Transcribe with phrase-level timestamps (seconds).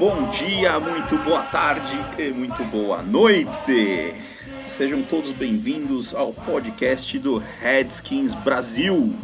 [0.00, 4.14] bom dia, muito boa tarde e muito boa noite.
[4.66, 9.14] Sejam todos bem-vindos ao podcast do Redskins Brasil.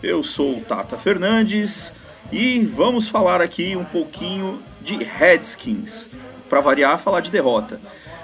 [0.00, 1.92] Eu sou o Tata Fernandes
[2.30, 6.08] e vamos falar aqui um pouquinho de Redskins.
[6.48, 7.80] Para variar, falar de derrota.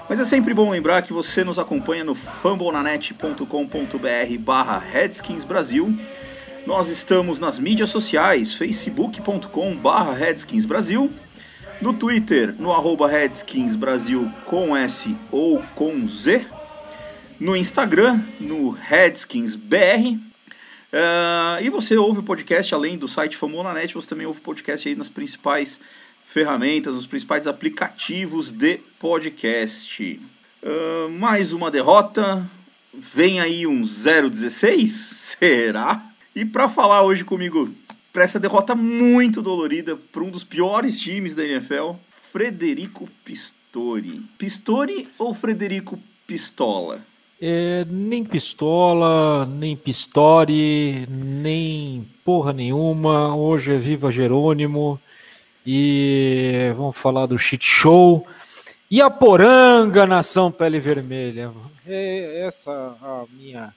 [0.07, 5.93] Mas é sempre bom lembrar que você nos acompanha no fambonanet.com.br barra Redskins Brasil.
[6.65, 11.11] Nós estamos nas mídias sociais, facebook.com barra Redskins Brasil,
[11.81, 16.45] no Twitter, no arroba Redskins Brasil com S ou com Z,
[17.39, 20.19] no Instagram, no Redskins BR,
[20.91, 24.89] ah, e você ouve o podcast além do site Famonanet, você também ouve o podcast
[24.89, 25.79] aí nas principais
[26.23, 30.19] ferramentas, nos principais aplicativos de podcast.
[30.63, 32.45] Ah, mais uma derrota,
[32.93, 34.87] vem aí um 0-16?
[35.39, 36.03] Será?
[36.35, 37.73] E para falar hoje comigo
[38.11, 44.21] para essa derrota muito dolorida para um dos piores times da NFL, Frederico Pistori.
[44.37, 47.01] Pistori ou Frederico Pistola?
[47.41, 53.33] É, nem pistola, nem pistore, nem porra nenhuma.
[53.33, 54.99] Hoje é Viva Jerônimo
[55.65, 58.27] e vamos falar do shit show.
[58.91, 61.51] E a poranga nação pele vermelha.
[61.87, 62.71] É essa
[63.01, 63.73] a minha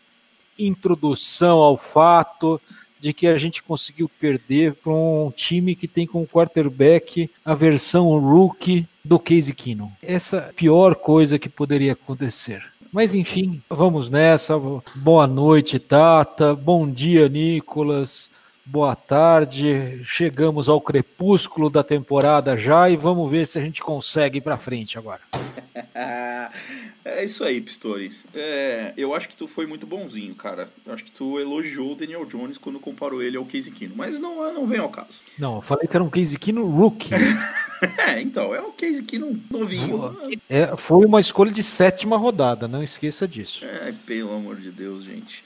[0.59, 2.61] introdução ao fato
[3.03, 8.17] de que a gente conseguiu perder para um time que tem como quarterback a versão
[8.21, 9.91] rookie do Casey Keenum.
[10.01, 12.63] Essa é pior coisa que poderia acontecer.
[12.93, 14.55] Mas enfim, vamos nessa.
[14.95, 16.55] Boa noite, Tata.
[16.55, 18.31] Bom dia, Nicolas.
[18.65, 20.01] Boa tarde.
[20.05, 24.57] Chegamos ao crepúsculo da temporada já e vamos ver se a gente consegue ir para
[24.57, 25.21] frente agora.
[27.05, 28.13] é isso aí, Pistori.
[28.33, 30.71] É, eu acho que tu foi muito bonzinho, cara.
[30.87, 34.21] Eu acho que tu elogiou o Daniel Jones quando comparou ele ao Casey Keenum, mas
[34.21, 35.21] não, não vem ao caso.
[35.37, 37.11] Não, eu falei que era um Casey Keenum rookie.
[38.07, 40.17] É, então, é o Casey Keenum novinho.
[40.49, 43.65] É, foi uma escolha de sétima rodada, não esqueça disso.
[43.65, 45.43] É, pelo amor de Deus, gente.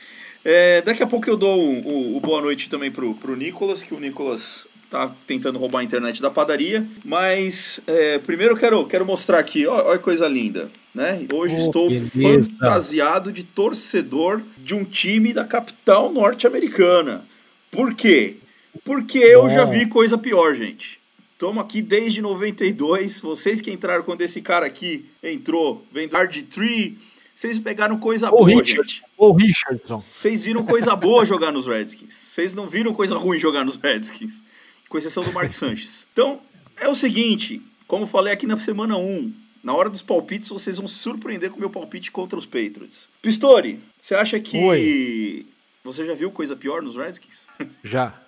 [0.49, 3.83] É, daqui a pouco eu dou o, o- o boa noite também pro, pro Nicolas,
[3.83, 6.87] que o Nicolas tá tentando roubar a internet da padaria.
[7.05, 10.71] Mas é, primeiro eu quero, quero mostrar aqui, olha que coisa linda.
[10.95, 11.27] Né?
[11.35, 12.49] Hoje Oh, estou beleza.
[12.61, 17.25] fantasiado de torcedor de um time da capital norte-americana.
[17.71, 18.37] Por quê?
[18.85, 21.01] Porque eu já vi coisa pior, gente.
[21.33, 23.21] Estamos aqui desde 92.
[23.21, 26.95] Vocês que entraram quando esse cara aqui entrou, vendo RG3,
[27.37, 29.03] vocês pegaram coisa Ou boa, Richard, gente.
[29.15, 29.99] ou Richardson.
[29.99, 32.15] Vocês viram coisa boa jogar nos Redskins.
[32.15, 34.43] Vocês não viram coisa ruim jogar nos Redskins.
[34.89, 36.07] Com exceção do Mark Sanchez.
[36.15, 36.41] Então,
[36.81, 37.61] é o seguinte.
[37.87, 41.59] Como falei aqui na semana 1, na hora dos palpites, vocês vão se surpreender com
[41.59, 43.07] o meu palpite contra os Patriots.
[43.21, 44.57] Pistori, você acha que...
[44.57, 45.47] Oi.
[45.85, 47.47] Você já viu coisa pior nos Redskins?
[47.85, 48.19] Já.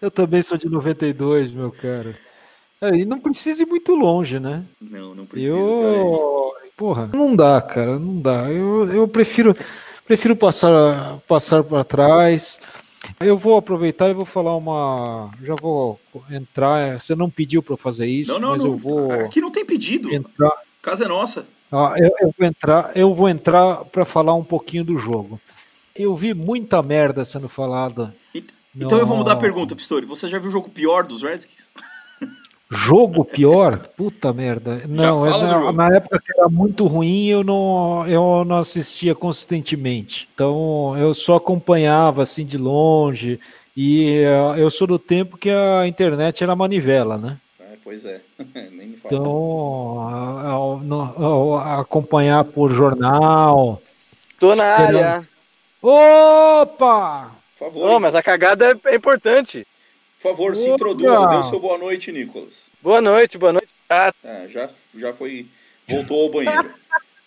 [0.00, 2.16] eu também sou de 92, meu cara.
[2.80, 4.64] É, e não precisa ir muito longe, né?
[4.80, 5.52] Não, não precisa.
[5.52, 6.52] Eu.
[6.82, 8.50] Porra, não dá, cara, não dá.
[8.50, 9.56] Eu, eu prefiro,
[10.04, 12.58] prefiro passar, passar para trás.
[13.20, 15.30] Eu vou aproveitar e vou falar uma.
[15.44, 16.98] Já vou entrar.
[16.98, 18.72] Você não pediu para fazer isso, Não, não, mas não.
[18.72, 20.12] eu vou Aqui não tem pedido.
[20.12, 20.50] entrar.
[20.82, 21.46] Casa é nossa.
[21.70, 25.40] Ah, eu, eu vou entrar, eu vou entrar para falar um pouquinho do jogo.
[25.94, 28.12] Eu vi muita merda sendo falada.
[28.74, 30.04] Então eu vou mudar a pergunta, Pistori.
[30.04, 31.70] Você já viu o jogo pior dos Redskins?
[32.74, 33.86] Jogo pior?
[33.96, 34.80] Puta merda.
[34.88, 40.26] Não, é na, na época que era muito ruim, eu não, eu não assistia consistentemente.
[40.34, 43.38] Então eu só acompanhava assim de longe.
[43.76, 47.36] E eh, eu sou do tempo que a internet era manivela, né?
[47.60, 48.22] É, pois é.
[48.72, 49.16] Nem me fala.
[49.16, 50.08] Então,
[51.78, 53.82] acompanhar por jornal.
[54.40, 54.96] Tô na Esperando.
[54.96, 55.28] área.
[55.82, 57.32] Opa!
[57.58, 59.66] Por favor, Ô, mas a cagada é importante.
[60.22, 61.26] Por favor, se introduza.
[61.26, 62.70] Dê o seu boa noite, Nicolas.
[62.80, 63.68] Boa noite, boa noite.
[63.90, 65.46] Ah, Ah, já, já foi.
[65.88, 66.72] Voltou ao banheiro.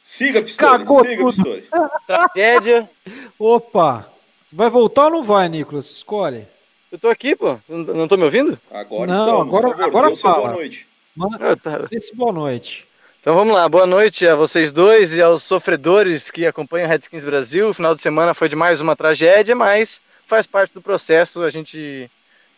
[0.03, 0.71] Siga, Pistori.
[0.79, 1.33] Cagou Siga, tudo.
[1.33, 1.67] Pistori.
[2.07, 2.89] tragédia.
[3.37, 4.09] Opa!
[4.43, 5.89] Você vai voltar ou não vai, Nicolas?
[5.89, 6.47] Escolhe.
[6.91, 7.57] Eu tô aqui, pô.
[7.67, 8.57] Não, não tô me ouvindo?
[8.71, 9.47] Agora Não, estamos.
[9.47, 10.41] agora- por favor, agora dê o seu fala.
[10.43, 10.87] boa noite.
[11.15, 11.87] Manda Ah, tá.
[11.91, 12.87] esse boa noite.
[13.19, 13.67] Então vamos lá.
[13.67, 17.69] Boa noite a vocês dois e aos sofredores que acompanham o Redskins Brasil.
[17.69, 21.41] O final de semana foi de mais uma tragédia, mas faz parte do processo.
[21.43, 22.09] A gente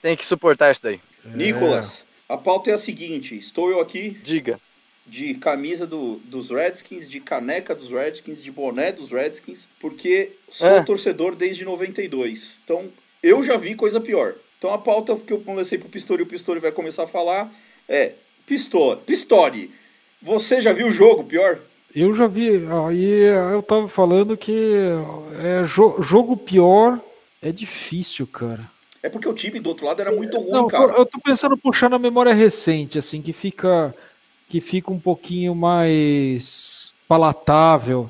[0.01, 0.99] tem que suportar isso daí.
[1.25, 4.59] Nicolas, a pauta é a seguinte: estou eu aqui Diga.
[5.05, 10.67] de camisa do, dos Redskins, de caneca dos Redskins, de boné dos Redskins, porque sou
[10.69, 10.83] É.
[10.83, 12.59] torcedor desde 92.
[12.63, 12.89] Então,
[13.23, 14.35] eu já vi coisa pior.
[14.57, 17.53] Então, a pauta que eu lancei pro Pistori e o Pistori vai começar a falar
[17.87, 18.13] é:
[18.45, 19.71] Pistori, Pistori,
[20.21, 21.59] você já viu o jogo pior?
[21.95, 22.49] Eu já vi,
[22.87, 24.75] aí eu tava falando que
[25.39, 26.99] é, jo- jogo pior
[27.41, 28.69] é difícil, cara.
[29.07, 30.91] É porque o time do outro lado era muito ruim, Não, cara.
[30.91, 33.95] eu tô pensando em puxar na memória recente, assim, que fica
[34.49, 38.09] que fica um pouquinho mais palatável.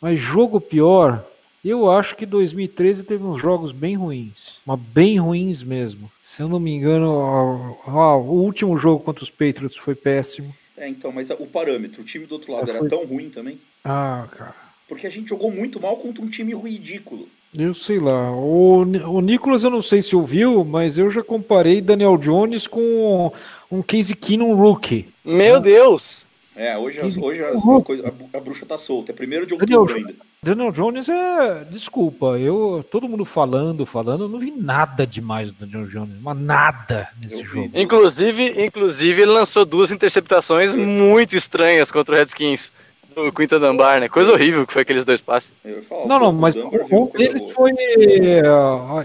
[0.00, 1.24] Mas jogo pior,
[1.64, 6.10] eu acho que 2013 teve uns jogos bem ruins, mas bem ruins mesmo.
[6.24, 10.52] Se eu não me engano, ó, ó, o último jogo contra os Patriots foi péssimo.
[10.76, 13.30] É, então, mas o parâmetro, o time do outro lado É, era foi- tão ruim
[13.30, 13.60] também.
[13.84, 14.56] Ah, cara.
[14.88, 17.28] Porque a gente jogou muito mal contra um time ridículo.
[17.56, 18.30] Eu sei lá.
[18.32, 23.30] O, o Nicolas, eu não sei se ouviu, mas eu já comparei Daniel Jones com
[23.70, 25.08] um Casey Keenum rookie.
[25.24, 26.24] Meu Deus!
[26.56, 29.12] É, hoje, as- hoje as- a, coisa- a bruxa tá solta.
[29.12, 30.18] É primeiro de Daniel outubro Jo- ainda.
[30.44, 31.64] Daniel Jones é.
[31.70, 32.84] Desculpa, eu.
[32.90, 37.36] Todo mundo falando, falando, eu não vi nada demais do Daniel Jones, mas nada nesse
[37.36, 37.46] Eu vi.
[37.46, 37.70] jogo.
[37.74, 42.72] Inclusive, inclusive, ele lançou duas interceptações muito estranhas contra o Redskins
[43.12, 44.08] do Quinta Dunbar, né?
[44.08, 45.52] Coisa horrível que foi aqueles dois passes.
[45.88, 47.72] Falar, Não, não, mas um deles foi.
[47.78, 48.42] eh,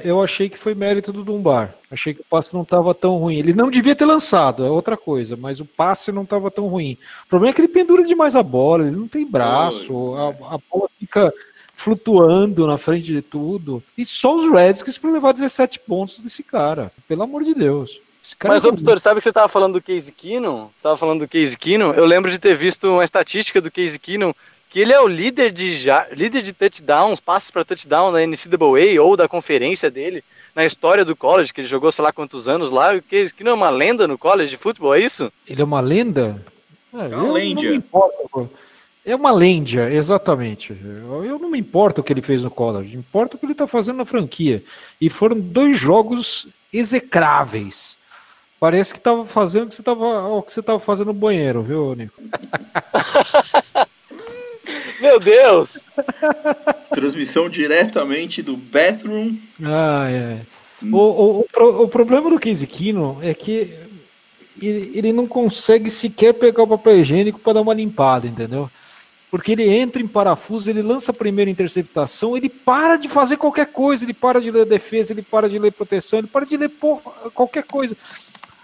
[0.04, 1.76] Eu achei que foi mérito do Dumbar.
[1.92, 3.38] Achei que o passe não estava tão ruim.
[3.38, 6.98] Ele não devia ter lançado, é outra coisa, mas o passe não estava tão ruim.
[7.26, 10.60] O problema é que ele pendura demais a bola, ele não tem braço, a, a
[10.70, 11.34] bola fica
[11.74, 13.82] flutuando na frente de tudo.
[13.98, 16.92] E só os Redskins para levar 17 pontos desse cara.
[17.08, 18.02] Pelo amor de Deus.
[18.44, 20.70] Mas, é ô, Pistori, sabe que você tava falando do Case Keenum?
[20.76, 21.92] Você tava falando do Case Keenum?
[21.94, 24.34] Eu lembro de ter visto uma estatística do Case Keenum
[24.70, 29.02] que ele é o líder de, ja- líder de touchdowns, passes para touchdown da NCAA
[29.02, 32.70] ou da conferência dele na história do college, que ele jogou sei lá quantos anos
[32.70, 32.94] lá.
[32.96, 35.32] O Case Keenum é uma lenda no college de futebol, é isso?
[35.48, 36.44] Ele é uma lenda?
[36.94, 37.70] É, uma lêndia.
[37.70, 38.52] me importo.
[39.06, 40.78] É uma lêndia, exatamente.
[40.84, 43.54] Eu, eu não me importo o que ele fez no college, importa o que ele
[43.54, 44.62] está fazendo na franquia.
[45.00, 47.97] E foram dois jogos execráveis.
[48.60, 51.62] Parece que estava fazendo o que você estava o que você tava fazendo no banheiro,
[51.62, 52.14] viu, Nico?
[55.00, 55.80] Meu Deus!
[56.92, 59.36] Transmissão diretamente do bathroom.
[59.64, 60.40] Ah, é.
[60.92, 63.74] O, o, o, pro- o problema do Casey Keenum é que
[64.62, 68.70] ele, ele não consegue sequer pegar o papel higiênico para dar uma limpada, entendeu?
[69.30, 73.68] Porque ele entra em parafuso, ele lança a primeira interceptação, ele para de fazer qualquer
[73.68, 76.70] coisa, ele para de ler defesa, ele para de ler proteção, ele para de ler
[76.70, 77.02] porra,
[77.34, 77.96] qualquer coisa.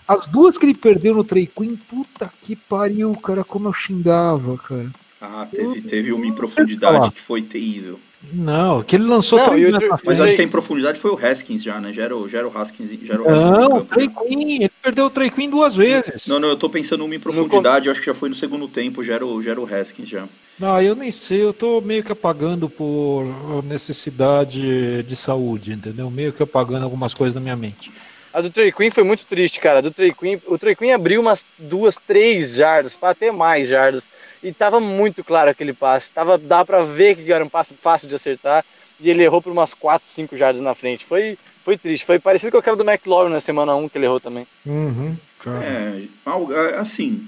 [0.07, 4.57] As duas que ele perdeu no Trey Queen, puta que pariu, cara, como eu xingava,
[4.57, 4.91] cara.
[5.19, 7.97] Ah, teve, teve uma em profundidade que foi terrível.
[8.31, 9.73] Não, que ele lançou Não, três
[10.05, 11.91] Mas acho que a em profundidade foi o Haskins já, né?
[11.91, 14.13] Já era o, já era o Haskins, já era o Haskins Não, o Trey né?
[14.17, 16.27] Queen, ele perdeu o Trey Queen duas vezes.
[16.27, 18.67] Não, não, eu tô pensando uma em profundidade, eu acho que já foi no segundo
[18.67, 20.25] tempo, já era o, já era o Haskins já.
[20.57, 23.25] Não, eu nem sei, eu tô meio que apagando por
[23.63, 26.09] necessidade de saúde, entendeu?
[26.09, 27.91] Meio que apagando algumas coisas na minha mente.
[28.33, 29.77] A do Trey Queen foi muito triste, cara.
[29.77, 33.67] A do Trey Queen, o Trey Queen abriu umas duas, três jardas, para até mais
[33.67, 34.09] jardas.
[34.41, 36.11] E tava muito claro aquele passe.
[36.11, 38.65] Tava, dá pra ver que era um passe fácil de acertar.
[38.99, 41.05] E ele errou por umas 4, 5 jardas na frente.
[41.05, 42.05] Foi, foi triste.
[42.05, 44.47] Foi parecido com aquela do McLaurin na semana 1 que ele errou também.
[44.65, 45.63] Uhum, cara.
[45.63, 47.27] É, algo- é, assim,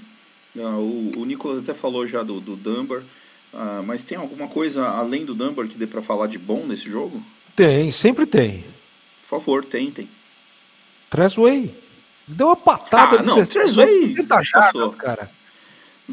[0.58, 3.02] ah, o, o Nicolas até falou já do, do Dunbar,
[3.54, 6.90] ah, mas tem alguma coisa além do Dunbar que dê pra falar de bom nesse
[6.90, 7.22] jogo?
[7.54, 8.64] Tem, sempre tem.
[9.22, 10.08] Por favor, tentem.
[11.10, 11.74] Trezway.
[12.28, 14.92] Deu uma patada Ah, de não, 60 Trezway 60 jardas, passou.
[14.92, 15.30] cara.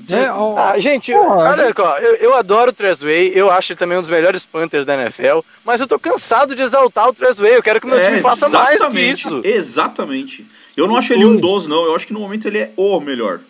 [0.10, 3.52] É, ó, Ah, gente, Pô, a olha gente- só, eu, eu adoro o Trezway, eu
[3.52, 7.08] acho ele também um dos melhores Panthers da NFL, mas eu tô cansado de exaltar
[7.10, 9.42] o Trezway, eu quero que o meu É, time faça mais que exatamente, isso.
[9.44, 10.48] Exatamente.
[10.76, 11.86] Eu não acho ele um dos, não.
[11.86, 13.42] Eu acho que no momento ele é o melhor.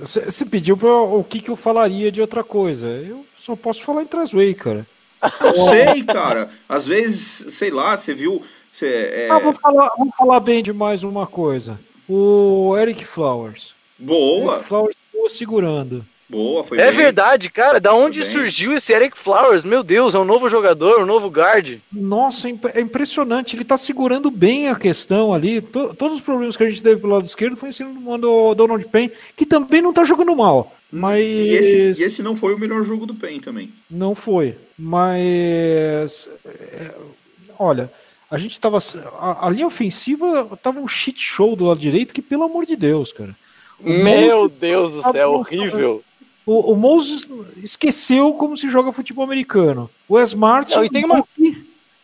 [0.00, 2.88] Você você pediu pra, o que, que eu falaria de outra coisa.
[2.88, 4.84] Eu só posso falar em Trezway, cara.
[5.40, 6.48] Eu sei, cara.
[6.68, 8.42] Às vezes, sei lá, você viu.
[8.74, 11.78] Você, é, Ah, vou falar, vou falar bem de mais uma coisa.
[12.08, 13.72] O Eric Flowers.
[13.96, 16.04] boa, Eric Flowers ficou segurando.
[16.28, 16.96] boa, foi É bem.
[16.96, 19.64] verdade, cara, da onde surgiu esse Eric Flowers?
[19.64, 21.78] Meu Deus, é um novo jogador, um novo guard.
[21.92, 23.54] Nossa, é é impressionante.
[23.54, 25.60] Ele tá segurando bem a questão ali.
[25.60, 28.54] To- todos os problemas que a gente teve pelo lado esquerdo foi em cima do
[28.56, 30.74] Donald Payne, que também não tá jogando mal.
[30.90, 33.72] Mas E esse, e esse não foi o melhor jogo do PEN também.
[33.88, 34.56] não foi.
[34.76, 36.90] Mas é,
[37.58, 37.90] olha,
[38.34, 38.78] a gente tava.
[39.18, 42.76] A, a linha ofensiva tava um shit show do lado direito, que pelo amor de
[42.76, 43.34] Deus, cara.
[43.80, 46.04] Meu Deus do céu, bom, horrível.
[46.46, 47.26] O, o Moses
[47.62, 49.90] esqueceu como se joga futebol americano.
[50.08, 51.24] O Smart Não, e tem uma-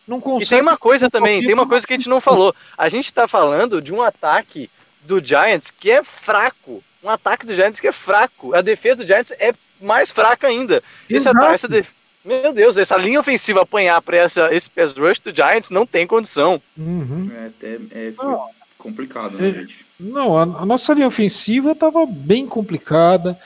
[0.07, 0.49] não E consegue.
[0.49, 2.53] tem uma coisa também, tem uma coisa que a gente não falou.
[2.77, 4.69] A gente tá falando de um ataque
[5.03, 6.83] do Giants que é fraco.
[7.03, 8.53] um ataque do Giants que é fraco.
[8.53, 10.83] A defesa do Giants é mais fraca ainda.
[11.09, 11.37] Esse Exato.
[11.37, 11.89] ataque, essa def-
[12.23, 16.05] Meu Deus, essa linha ofensiva apanhar pra essa, esse pass rush do Giants não tem
[16.05, 16.61] condição.
[16.77, 17.31] Uhum.
[17.35, 18.35] É até é, foi
[18.77, 19.53] complicado, né, É.
[19.53, 19.85] gente?
[19.99, 23.37] Não, a, a nossa linha ofensiva estava bem complicada.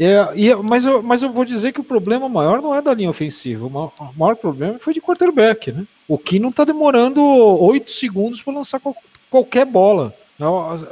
[0.00, 2.94] É, e, mas, eu, mas eu vou dizer que o problema maior não é da
[2.94, 3.66] linha ofensiva.
[3.66, 5.84] O maior, o maior problema foi de quarterback, né?
[6.06, 8.96] O que não está demorando oito segundos para lançar qual-
[9.28, 10.14] qualquer bola.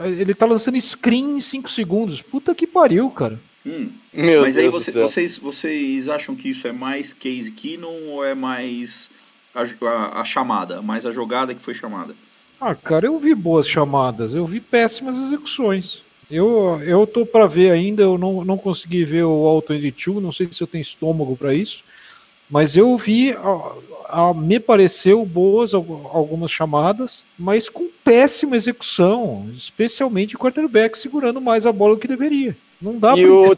[0.04, 2.20] Ele tá lançando screen em 5 segundos.
[2.20, 3.38] Puta que pariu, cara.
[3.66, 3.90] Hum.
[4.12, 5.08] Meu Mas aí Deus você- do céu.
[5.08, 9.10] vocês, vocês acham que isso é mais Case Keenum ou é mais
[9.54, 12.14] a, a- a chamada, mais a jogada que foi chamada?
[12.60, 16.02] Ah, cara, eu vi boas chamadas, eu vi péssimas execuções.
[16.30, 20.32] Eu, eu tô para ver ainda, eu não, não consegui ver o Auto 82, não
[20.32, 21.84] sei se eu tenho estômago para isso,
[22.50, 23.72] mas eu vi, a,
[24.30, 31.40] a- me pareceu boas al- algumas chamadas, mas com péssima execução, especialmente o quarterback segurando
[31.40, 32.56] mais a bola do que deveria.
[32.80, 33.56] Não dá E para o,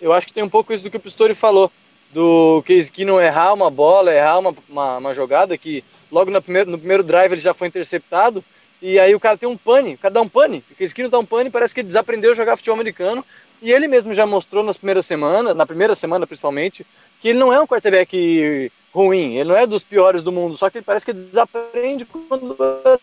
[0.00, 1.70] eu acho que tem um pouco isso do que o Pistori falou.
[2.12, 6.70] Do Case Keenum errar uma bola, errar uma, uma, uma jogada que logo no primeiro,
[6.70, 8.42] no primeiro drive ele já foi interceptado.
[8.80, 10.64] E aí o cara tem um pane, o cara dá um pane.
[10.70, 13.24] O Case Keenum dá um pane, parece que ele desaprendeu a jogar futebol americano.
[13.60, 16.86] E ele mesmo já mostrou nas primeiras semanas, na primeira semana principalmente,
[17.20, 20.70] que ele não é um quarterback ruim, ele não é dos piores do mundo, só
[20.70, 22.56] que ele parece que desaprende quando.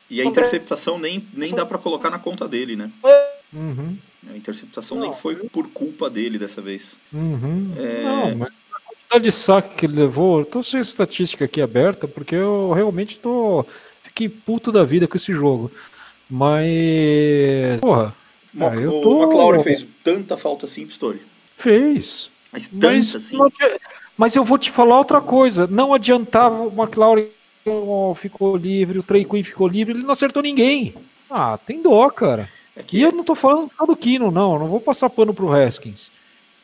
[0.09, 2.89] E a interceptação nem, nem dá pra colocar na conta dele, né?
[3.53, 3.97] Uhum,
[4.31, 5.03] A interceptação Não.
[5.05, 6.95] nem foi por culpa dele dessa vez.
[7.13, 7.71] uhum.
[7.77, 8.03] É.
[8.03, 12.07] Não, mas a quantidade de saque que ele levou, eu tô sem estatística aqui aberta,
[12.07, 13.65] porque eu realmente tô.
[14.03, 15.69] Fiquei puto da vida com esse jogo.
[16.29, 17.79] Mas.
[17.81, 18.15] Porra,
[18.53, 21.21] Mo- Ah, eu o tô- McLaurin fez tanta falta assim, Pistori.
[21.57, 22.31] fez.
[22.51, 23.37] Mas tanta Mas, assim.
[23.41, 23.79] adi-
[24.17, 25.67] mas eu vou te falar outra coisa.
[25.67, 27.27] Não adiantava o McLaurin
[28.15, 30.93] ficou livre, o Trey Quinn ficou livre, ele não acertou ninguém.
[31.29, 32.47] Ah, tem dó, cara.
[32.75, 34.59] É que E eu não tô falando só do Kino, não.
[34.59, 36.09] Não vou passar pano pro Haskins.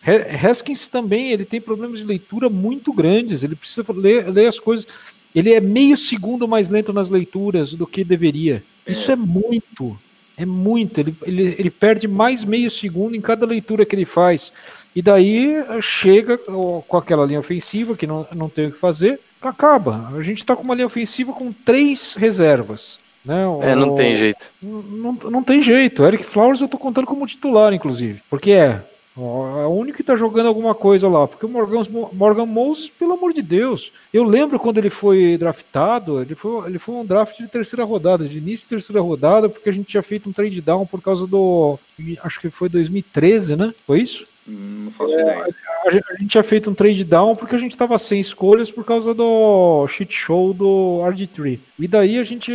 [0.06, 3.44] Ha- Haskins também, ele tem problemas de leitura muito grandes.
[3.44, 4.86] Ele precisa ler, ler as coisas.
[5.34, 8.64] Ele é meio segundo mais lento nas leituras do que deveria.
[8.86, 9.98] Isso é, muito.
[10.36, 11.00] É muito.
[11.00, 14.52] Ele, ele, ele perde mais meio segundo em cada leitura que ele faz.
[14.94, 19.20] E daí eh, chega com aquela linha ofensiva que não, não tem o que fazer.
[19.42, 20.10] Acaba.
[20.14, 22.98] A gente tá com uma linha ofensiva com três reservas.
[23.24, 23.44] Né?
[23.62, 24.52] É, não O- tem jeito.
[24.62, 26.04] não, não tem jeito.
[26.04, 28.22] Eric Flowers eu tô contando como titular, inclusive.
[28.30, 28.82] Porque é.
[29.18, 31.28] É o único que tá jogando alguma coisa lá.
[31.28, 33.92] Porque o Morgan, Morgan Moses, pelo amor de Deus.
[34.14, 38.26] Eu lembro quando ele foi draftado, ele foi, ele foi um draft de terceira rodada,
[38.26, 41.28] de início de terceira rodada, porque a gente tinha feito um trade down por causa
[41.28, 41.78] do.
[42.24, 43.70] Acho que foi 2013, né?
[43.86, 44.26] Foi isso?
[44.52, 45.48] Não faço ideia.
[45.86, 48.70] A gente, a gente tinha feito um trade down porque a gente tava sem escolhas
[48.70, 51.60] por causa do shit show do RG3.
[51.80, 52.52] E daí a gente.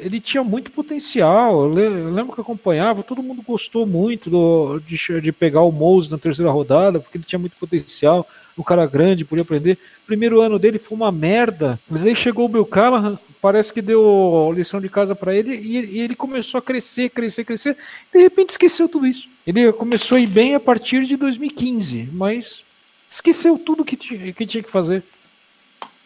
[0.00, 1.64] Ele tinha muito potencial.
[1.64, 5.72] Eu le- eu lembro que acompanhava, todo mundo gostou muito do, de, de pegar o
[5.72, 8.26] Mose na terceira rodada, porque ele tinha muito potencial.
[8.58, 9.78] Um cara grande, podia aprender.
[10.06, 11.80] Primeiro ano dele foi uma merda.
[11.88, 15.76] Mas aí chegou o Bill Callahan, parece que deu lição de casa para ele e,
[15.76, 17.76] ele- começou a crescer, crescer, crescer.
[18.12, 19.28] De repente esqueceu tudo isso.
[19.46, 22.64] Ele começou a ir bem a partir de 2015, mas
[23.08, 25.02] esqueceu tudo que que, tinha que fazer.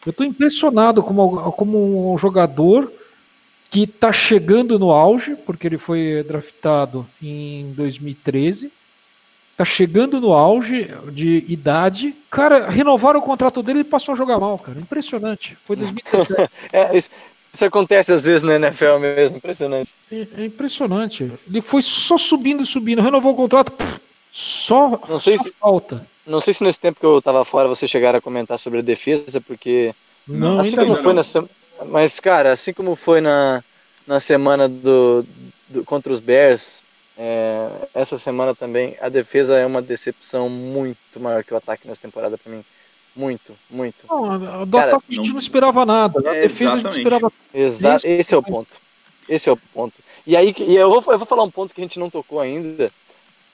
[0.07, 2.93] Eu estou impressionado como, como um jogador
[3.71, 8.71] que está chegando no auge, porque ele foi draftado em 2013.
[9.57, 12.15] Tá chegando no auge de idade.
[12.31, 14.81] Cara, renovaram o contrato dele e passou a jogar mal, cara.
[14.81, 15.57] Impressionante.
[15.65, 16.51] Foi 2017.
[16.73, 17.09] É, isso,
[17.53, 19.95] isso acontece às vezes na NFL mesmo, impressionante.
[20.11, 21.31] É, é impressionante.
[21.47, 23.01] Ele foi só subindo e subindo.
[23.01, 23.71] Renovou o contrato.
[23.73, 24.01] pff,
[24.33, 26.05] só, Não sei só se- falta.
[26.27, 28.83] Não sei se nesse tempo que eu tava fora vocês chegaram a comentar sobre a
[28.83, 29.95] defesa, porque
[30.27, 30.97] Não, assim como não.
[30.97, 31.51] foi na semana.
[31.87, 33.63] Mas, cara, assim como foi na,
[34.07, 35.25] na semana do,
[35.69, 36.83] do- contra os Bears,
[37.17, 42.01] é, essa semana também, a defesa é uma decepção muito maior que o ataque nessa
[42.03, 42.65] temporada pra mim.
[43.17, 44.07] Muito, muito.
[44.09, 46.21] Não, do Cara, ataque a gente não- não esperava nada.
[46.21, 46.99] Da É, defesa a gente exatamente.
[46.99, 47.33] esperava.
[47.55, 48.07] Exato, Isso.
[48.09, 48.77] esse é o ponto.
[49.29, 49.95] Esse é o ponto.
[50.27, 52.41] E aí, e eu vou, eu vou falar um ponto que a gente não tocou
[52.41, 52.91] ainda.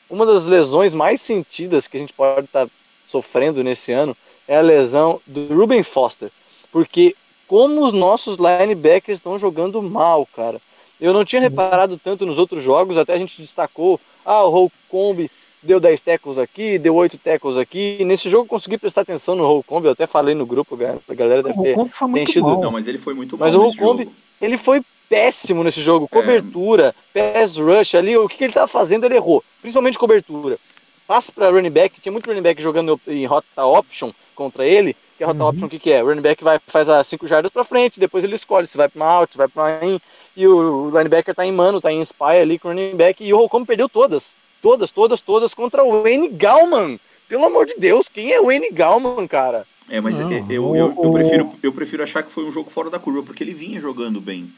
[0.09, 2.67] Uma das lesões mais sentidas que a gente pode estar
[3.07, 4.17] sofrendo nesse ano
[4.49, 6.31] é a lesão do Ruben Foster.
[6.73, 7.15] Porque
[7.47, 10.61] como os nossos linebackers estão jogando mal, cara.
[11.01, 15.31] Eu não tinha reparado tanto nos outros jogos, até a gente destacou, ah, o Holcomb
[15.63, 18.03] deu 10 tackles aqui, deu 8 tackles aqui.
[18.05, 20.75] Nesse jogo eu consegui prestar atenção no Holcomb, eu até falei no grupo,
[21.09, 22.61] a galera deve O ter muito enchido- mal.
[22.61, 24.09] Não, mas ele foi muito Mas mal o nesse Holcomb-
[24.41, 26.07] ele foi péssimo nesse jogo.
[26.09, 29.43] Cobertura, pass rush ali, o que, que ele tava fazendo, ele errou.
[29.61, 30.59] Principalmente cobertura.
[31.07, 34.95] Passa para running back, tinha muito running back jogando em rota option contra ele.
[35.21, 35.49] Que a rota Uhum.
[35.51, 36.03] option, o que, que é?
[36.03, 38.89] O running back vai, faz as 5 jardas para frente, depois ele escolhe se vai
[38.89, 40.01] para uma out, se vai para uma in.
[40.35, 43.23] E o linebacker tá em mano, tá em spy ali com o running back.
[43.23, 44.35] E o Holcomb perdeu todas.
[44.63, 46.99] todas, todas, todas contra o Wayne Gallman.
[47.29, 49.67] Pelo amor de Deus, quem é o Wayne Gallman, cara?
[49.91, 52.51] É, mas Não, eu, eu, o- eu, eu prefiro, eu prefiro achar que foi um
[52.53, 54.51] jogo fora da curva, porque ele vinha jogando bem.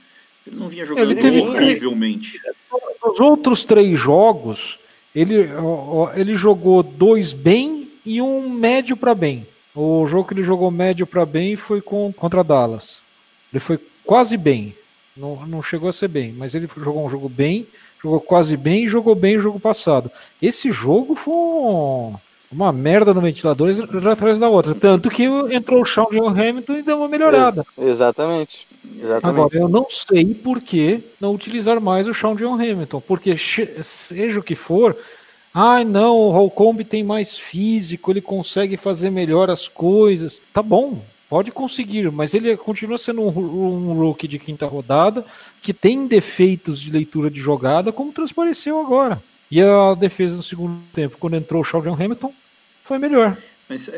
[0.47, 2.41] Ele não vinha jogando Ele teve- horrivelmente.
[3.05, 4.79] Nos outros três jogos,
[5.13, 5.49] ele,
[6.15, 9.45] ele jogou dois bem e um médio para bem.
[9.75, 13.01] O jogo que ele jogou médio para bem foi com, contra Dallas.
[13.53, 14.75] Ele foi quase bem.
[15.17, 17.67] Não, não chegou a ser bem, mas ele jogou um jogo bem,
[18.03, 20.11] jogou quase bem e jogou bem o jogo passado.
[20.41, 22.15] Esse jogo foi um-
[22.51, 23.71] uma merda no ventilador
[24.11, 24.75] atrás da outra.
[24.75, 27.65] Tanto que entrou o Sean John Hamilton e deu uma melhorada.
[27.79, 28.67] Ex- exatamente.
[28.85, 29.27] Exatamente.
[29.41, 34.41] Agora, eu não sei por que não utilizar mais o Sean John Hamilton, porque seja
[34.41, 34.97] o que for,
[35.55, 40.41] ai não, o Holcomb tem mais físico, ele consegue fazer melhor as coisas.
[40.53, 45.25] Tá bom, pode conseguir, mas ele continua sendo um, um rookie de quinta rodada,
[45.61, 49.23] que tem defeitos de leitura de jogada, como transpareceu agora.
[49.51, 52.33] E a defesa no segundo tempo, quando entrou o John Hamilton,
[52.83, 53.37] foi melhor.
[53.69, 53.89] Mas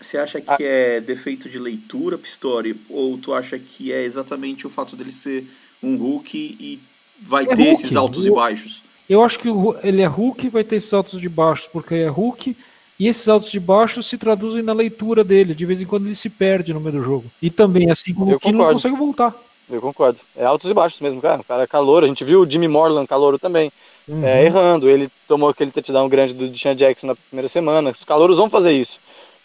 [0.00, 2.78] você acha que é defeito de leitura, Pistori?
[2.88, 5.46] Ou tu acha que é exatamente o fato dele ser
[5.82, 6.80] um Hulk e
[7.20, 7.70] vai É ter Hulk.
[7.72, 8.82] esses altos e O- baixos?
[9.10, 9.48] Eu acho que
[9.82, 12.56] ele é Hulk vai ter esses altos de baixos porque é Hulk.
[12.96, 15.52] E esses altos de baixos se traduzem na leitura dele.
[15.52, 17.24] De vez em quando ele se perde no meio do jogo.
[17.42, 19.34] E também, assim como Kino não consegue voltar.
[19.68, 20.20] Eu concordo.
[20.36, 21.40] É altos e baixos mesmo, cara.
[21.40, 22.04] O cara é calor.
[22.04, 23.72] A gente viu o Jimmy Morland calouro também.
[24.06, 24.24] Uhum.
[24.24, 24.88] É, errando.
[24.88, 27.90] Ele tomou aquele touchdown grande do Deshaun Jackson na primeira semana.
[27.90, 29.00] Os calouros vão fazer isso.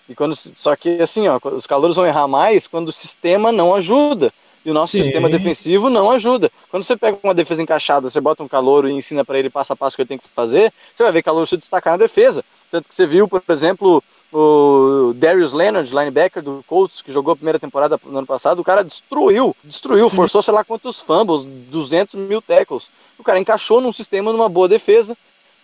[0.08, 3.74] E quando, só que assim, ó, os calouros vão errar mais quando o sistema não
[3.74, 4.32] ajuda.
[4.66, 5.04] E o nosso Sim.
[5.04, 6.52] sistema defensivo não ajuda.
[6.72, 9.72] Quando você pega uma defesa encaixada, você bota um calouro e ensina para ele passo
[9.72, 11.98] a passo o que ele tem que fazer, você vai ver calouro se destacar na
[11.98, 12.44] defesa.
[12.72, 14.04] Tanto que você viu, por exemplo,
[14.34, 18.64] o Darius Leonard, linebacker do Colts, que jogou a primeira temporada no ano passado, o
[18.64, 22.90] cara destruiu, destruiu, forçou sei lá quantos fumbles, 200 mil tackles.
[23.20, 25.16] O cara encaixou num sistema, numa boa defesa,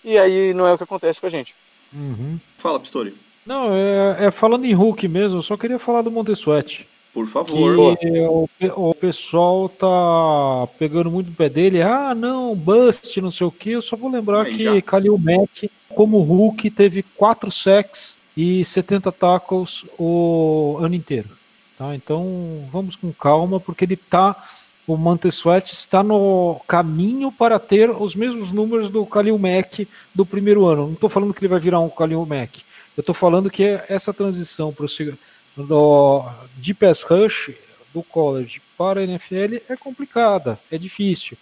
[0.06, 1.56] e aí não é o que acontece com a gente.
[1.92, 2.40] Uhum.
[2.58, 3.16] Fala, Pistori.
[3.44, 6.88] Não, é, é falando em Hulk mesmo, eu só queria falar do Montesuete.
[7.14, 7.98] Por Que favor.
[8.30, 8.50] o,
[8.90, 11.82] o pessoal tá pegando muito no pé dele.
[11.82, 13.72] Ah, não, bust, não sei o que.
[13.72, 14.80] Eu só vou lembrar Aí que já.
[14.80, 21.30] Khalil Mack, como Hulk, teve 4 sacks e 70 tackles o ano inteiro.
[21.78, 21.94] Tá?
[21.96, 24.42] Então vamos com calma, porque ele tá.
[24.88, 30.66] O Montesuete está no caminho para ter os mesmos números do Khalil Mack do primeiro
[30.66, 30.88] ano.
[30.88, 32.62] Não estou falando que ele vai virar um Khalil Mack.
[32.98, 35.18] Eu estou falando que essa transição pro, seg-
[35.56, 36.24] do,
[36.58, 37.52] de pass rush
[37.94, 41.38] do college para a NFL é complicada, é difícil.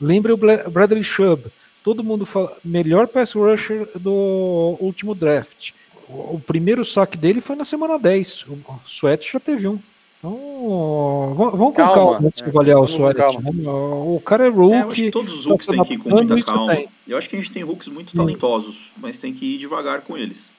[0.00, 1.44] Lembre o Bradley Chubb.
[1.84, 5.72] Todo mundo fala melhor pass rusher do último draft.
[6.08, 8.46] O, o primeiro saque dele foi na semana 10.
[8.48, 9.78] O Sweat já teve um.
[10.18, 13.16] Então, va- vamos com Calma, calma antes de é, avaliar o vamos com Sweat.
[13.16, 13.40] calma.
[13.52, 13.62] né?
[13.68, 15.02] O cara é É, eu acho rookie.
[15.02, 16.76] que todos os tá Hulks se têm que ir com muita calma.
[16.76, 16.88] tem.
[17.08, 20.16] Eu acho que a gente tem Hulks muito talentosos, mas tem que ir devagar com
[20.16, 20.52] eles.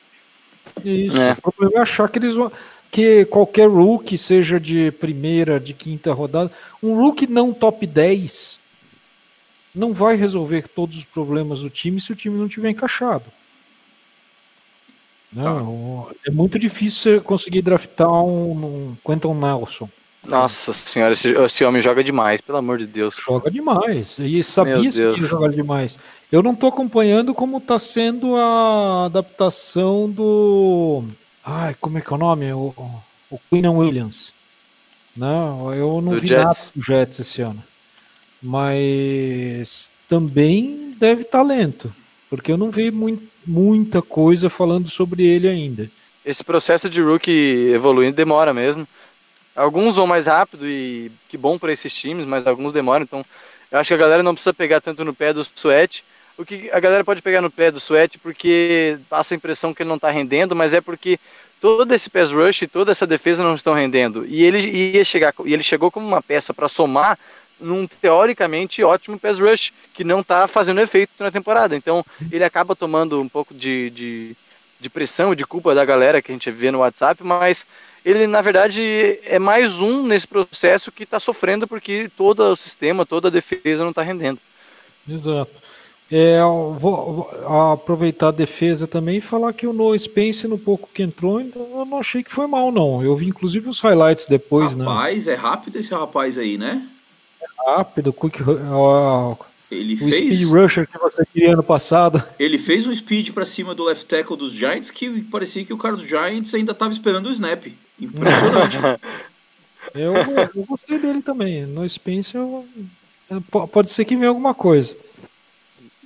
[0.84, 1.18] Isso.
[1.18, 1.34] É.
[1.34, 2.52] O problema é achar que eles vão.
[2.94, 6.52] Que qualquer rookie, seja de primeira, de quinta rodada,
[6.82, 8.62] um rookie não top 10
[9.74, 13.26] não vai resolver todos os problemas do time se o time não tiver encaixado.
[15.32, 19.90] Não, É muito difícil você conseguir draftar um, um Quentin Nelson.
[20.28, 23.16] Nossa senhora, esse, esse homem joga demais, pelo amor de Deus.
[23.16, 24.20] Joga demais.
[24.20, 25.98] E sabia que ele jogava demais.
[26.32, 31.04] Eu não tô acompanhando como tá sendo a adaptação do.
[31.46, 32.52] Ai, como é que é o nome?
[32.54, 32.74] O,
[33.30, 34.34] o Queen Williams.
[35.16, 36.44] Não, eu não Do vi Jets.
[36.44, 37.64] nada do Jets esse ano.
[38.42, 41.94] Mas também deve estar lento.
[42.30, 45.90] Porque eu não vi mui- muita coisa falando sobre ele ainda.
[46.26, 48.88] Esse processo de rookie evoluindo demora mesmo.
[49.56, 53.04] Alguns vão mais rápido e que bom para esses times, mas alguns demoram.
[53.04, 53.24] Então,
[53.72, 56.04] eu acho que a galera não precisa pegar tanto no pé do Sweat.
[56.38, 59.84] O que a galera pode pegar no pé do Sweat porque passa a impressão que
[59.84, 61.20] ele não está rendendo, mas é porque
[61.62, 64.26] todo esse pass rush e toda essa defesa não estão rendendo.
[64.26, 67.18] E ele ia chegar, e ele chegou como uma peça para somar
[67.60, 71.76] num teoricamente ótimo pass rush que não está fazendo efeito na temporada.
[71.76, 74.38] Então, ele acaba tomando um pouco de, de,
[74.80, 77.66] de pressão e de culpa da galera que a gente vê no WhatsApp, mas
[78.04, 83.06] ele na verdade é mais um nesse processo que está sofrendo porque todo o sistema,
[83.06, 84.40] toda a defesa não está rendendo.
[85.08, 85.63] Exato.
[86.16, 86.40] É,
[86.78, 87.28] vou,
[87.74, 91.86] aproveitar a defesa também e falar que o Noah Spence, no pouco que entrou, eu
[91.86, 93.02] não achei que foi mal, não.
[93.04, 94.86] Eu vi inclusive os highlights depois, né?
[94.86, 96.88] rapaz, é rápido esse rapaz aí, né?
[97.66, 99.36] Rápido, quick, ó,
[99.72, 102.22] Ele o fez, speed rusher que você queria ano passado.
[102.38, 105.78] ele fez um speed pra cima do left tackle dos Giants que parecia que o
[105.78, 107.66] cara dos Giants ainda tava esperando o snap.
[108.00, 108.78] Impressionante.
[109.94, 111.66] Eu, eu gostei dele também.
[111.68, 112.66] No Spence, eu-
[113.30, 114.96] é, po- pode ser que venha alguma coisa.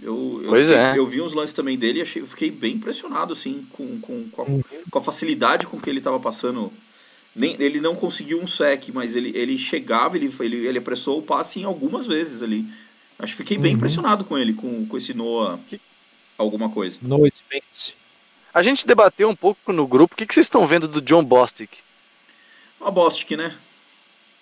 [0.01, 0.97] Eu, eu, Pois fiquei- é.
[0.97, 4.41] eu vi uns lances também dele e achei, fiquei bem impressionado, assim, com, com, com,
[4.43, 6.71] a, com a facilidade com que ele estava passando.
[7.36, 11.21] Nem, ele não conseguiu um sec, mas ele, ele chegava, ele, ele, ele apressou o
[11.23, 12.65] passe em algumas vezes ali.
[13.19, 15.81] Acho que fiquei bem impressionado com ele, com, com esse Noah Que-
[16.38, 16.99] alguma coisa.
[17.01, 17.93] No Spence.
[18.53, 20.13] A gente debateu um pouco no grupo.
[20.13, 21.69] O que, que vocês estão vendo do John Bostic?
[22.79, 23.55] Uma Bostic, né?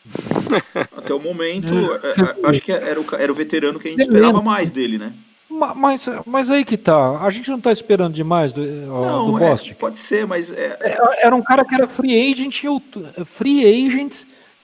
[0.96, 4.02] Até o momento, é, é, acho que era o, era o veterano que a gente
[4.02, 5.14] esperava mais dele, né?
[5.60, 7.20] Ma- Mas, mas aí que tá.
[7.22, 9.76] A gente não tá esperando demais do, do Não, é, Bostic.
[9.78, 13.66] pode ser, mas é, é- Era um cara que era free agent em outubro, free
[13.66, 14.24] agent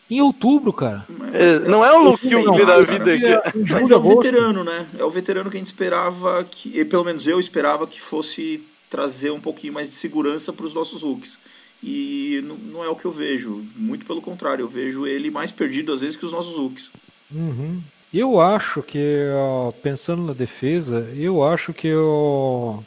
[0.09, 1.05] em outubro, cara.
[1.33, 2.83] É, não é o Luke lá, da cara.
[2.83, 3.71] vida aqui.
[3.71, 4.85] Mas é o veterano, né?
[4.99, 8.63] É o veterano que a gente esperava que, e pelo menos eu esperava que fosse
[8.89, 11.39] trazer um pouquinho mais de segurança para os nossos hooks.
[11.81, 13.65] E não, não é o que eu vejo.
[13.75, 16.91] Muito pelo contrário, eu vejo ele mais perdido às vezes que os nossos hooks.
[17.33, 17.81] Uhum.
[18.13, 22.83] Eu acho que, ó, pensando na defesa, eu acho que eu,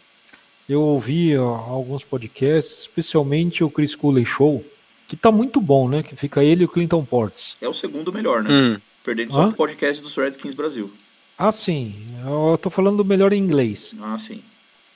[0.69, 4.63] eu ouvi ó, alguns podcasts, especialmente o Chris Cooley Show,
[5.09, 6.03] que tá muito bom, né?
[6.03, 7.57] Que fica ele e o Clinton Portes.
[7.61, 8.51] É o segundo melhor, né?
[8.53, 8.81] Hum.
[9.03, 9.49] Perdendo só Hã?
[9.49, 10.91] pro podcast dos Redskins Brasil.
[11.39, 11.95] Ah, sim.
[12.25, 13.95] Eu tô falando do melhor em inglês.
[14.01, 14.43] Ah, sim.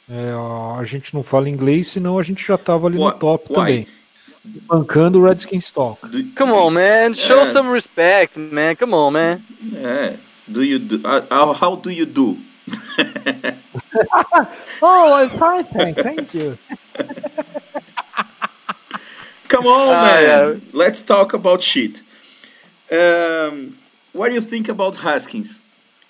[0.09, 0.33] É,
[0.79, 3.57] a gente não fala inglês, senão a gente já tava ali Uai- no top uai.
[3.71, 3.87] também.
[4.45, 6.09] Bancando o Redskins Talk.
[6.09, 7.15] Do, Come on, man.
[7.15, 7.45] Show É.
[7.45, 8.77] some respect, man.
[8.77, 9.43] Come on, man.
[9.75, 10.17] é.
[10.47, 12.37] Do you do, uh, how, how do you do?
[14.81, 16.03] Oh, I'm fine, thanks.
[16.03, 16.57] Thank you.
[19.49, 20.23] Come on, Ah, man.
[20.23, 20.55] yeah.
[20.73, 22.03] Let's talk about shit.
[22.93, 23.77] Um,
[24.13, 25.61] what do you think about Haskins?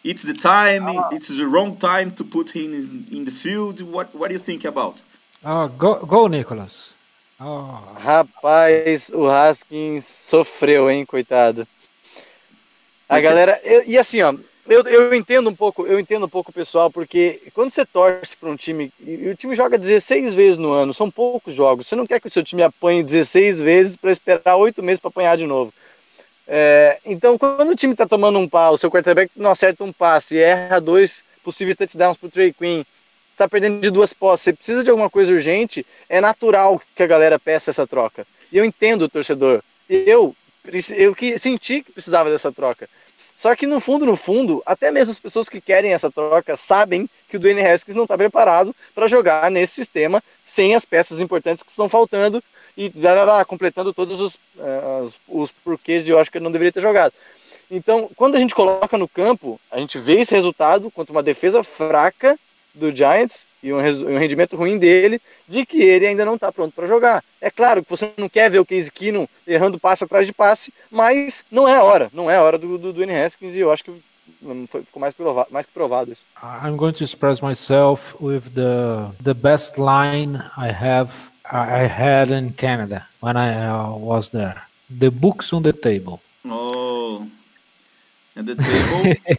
[0.04, 0.84] It's the time.
[1.12, 3.80] It's the wrong time to put him in, in the field.
[3.80, 5.02] What What do you think about?
[5.44, 6.94] Ah, go, go, Nicholas.
[7.38, 11.66] Ah, Rapaz, o Haskins sofreu, hein, coitado.
[13.08, 13.60] A Mas você- galera.
[13.64, 14.34] eu- e assim, ó,
[14.68, 18.36] eu, eu entendo um pouco, eu entendo um pouco o pessoal, porque quando você torce
[18.36, 21.86] para um time, e o time joga 16 vezes no ano, são poucos jogos.
[21.86, 25.08] Você não quer que o seu time apanhe 16 vezes para esperar 8 meses para
[25.08, 25.72] apanhar de novo.
[26.46, 29.92] É, então, quando o time tá tomando um pau, o seu quarterback não acerta um
[29.92, 32.84] passe e erra dois possíveis touchdowns pro Trey Queen,
[33.38, 37.06] está perdendo de duas posses, você precisa de alguma coisa urgente, é natural que a
[37.06, 38.26] galera peça essa troca.
[38.50, 39.62] E eu entendo o torcedor.
[39.88, 40.34] Eu,
[40.96, 42.88] eu que senti que precisava dessa troca.
[43.36, 47.08] Só que no fundo, no fundo, até mesmo as pessoas que querem essa troca sabem
[47.28, 51.62] que o Dwayne Haskins não está preparado para jogar nesse sistema sem as peças importantes
[51.62, 52.42] que estão faltando
[52.76, 56.44] e lá, lá, completando todos os, eh, os, os porquês de eu acho que ele
[56.44, 57.14] não deveria ter jogado.
[57.70, 61.62] Então, quando a gente coloca no campo, a gente vê esse resultado contra uma defesa
[61.62, 62.36] fraca
[62.78, 66.72] do Giants e um, um rendimento ruim dele, de que ele ainda não está pronto
[66.72, 67.22] para jogar.
[67.40, 70.72] É claro que você não quer ver o Case Keenum errando passe atrás de passe,
[70.90, 73.70] mas não é a hora, não é a hora do, do Dwayne Haskins e eu
[73.72, 73.90] acho que
[74.42, 76.24] hum, foi- ficou mais, prova mais que provado isso.
[76.62, 81.12] I'm going to express myself with the the best line I have
[81.50, 84.62] I had in Canada when I uh, was there.
[84.90, 86.20] The books on the table.
[86.44, 87.26] Oh,
[88.36, 89.16] and the table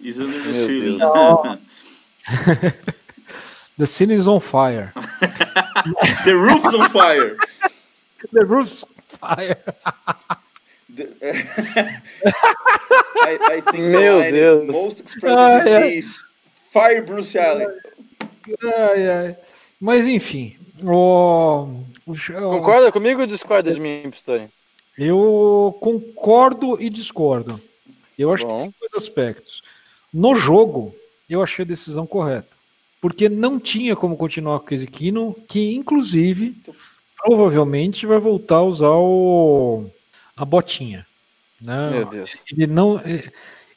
[0.00, 1.58] is under the ceiling.
[3.78, 4.92] The scene is on fire.
[6.24, 7.36] the roof's on fire.
[8.32, 9.62] the roof's on fire.
[10.92, 11.14] The-
[12.24, 14.66] I, I think the Meu line Deus.
[14.74, 15.96] most expressive Ah, this é.
[15.98, 16.24] is
[16.72, 17.68] Fire Bruce Allen.
[18.64, 19.36] Ai, ai.
[19.80, 21.68] Mas enfim, o,
[22.34, 24.48] Concorda comigo ou discorda de mim, Pistori?
[24.98, 27.60] eu concordo e discordo.
[28.18, 28.62] Eu acho que Bom.
[28.62, 29.62] tem dois aspectos.
[30.12, 30.92] No jogo,
[31.28, 32.48] eu achei a decisão correta.
[33.00, 36.56] Porque não tinha como continuar com o Keenum, que inclusive
[37.16, 39.86] provavelmente vai voltar a usar o,
[40.36, 41.06] a botinha.
[41.60, 41.90] Né?
[41.90, 42.44] Meu Deus.
[42.50, 42.98] Ele não.
[42.98, 43.22] é,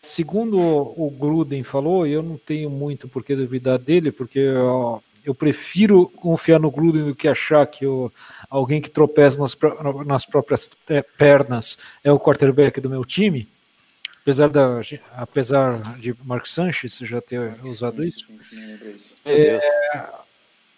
[0.02, 5.36] Segundo o Gruden falou, eu não tenho muito por que duvidar dele, porque ó, eu
[5.36, 8.12] prefiro confiar no Gruden do que achar que o,
[8.50, 9.56] alguém que tropeça nas,
[10.08, 13.48] nas próprias é, pernas é o quarterback do meu time.
[14.22, 14.80] Apesar, da,
[15.14, 18.28] apesar de Mark Sanchez já ter usado isso.
[18.52, 19.14] Meu Deus.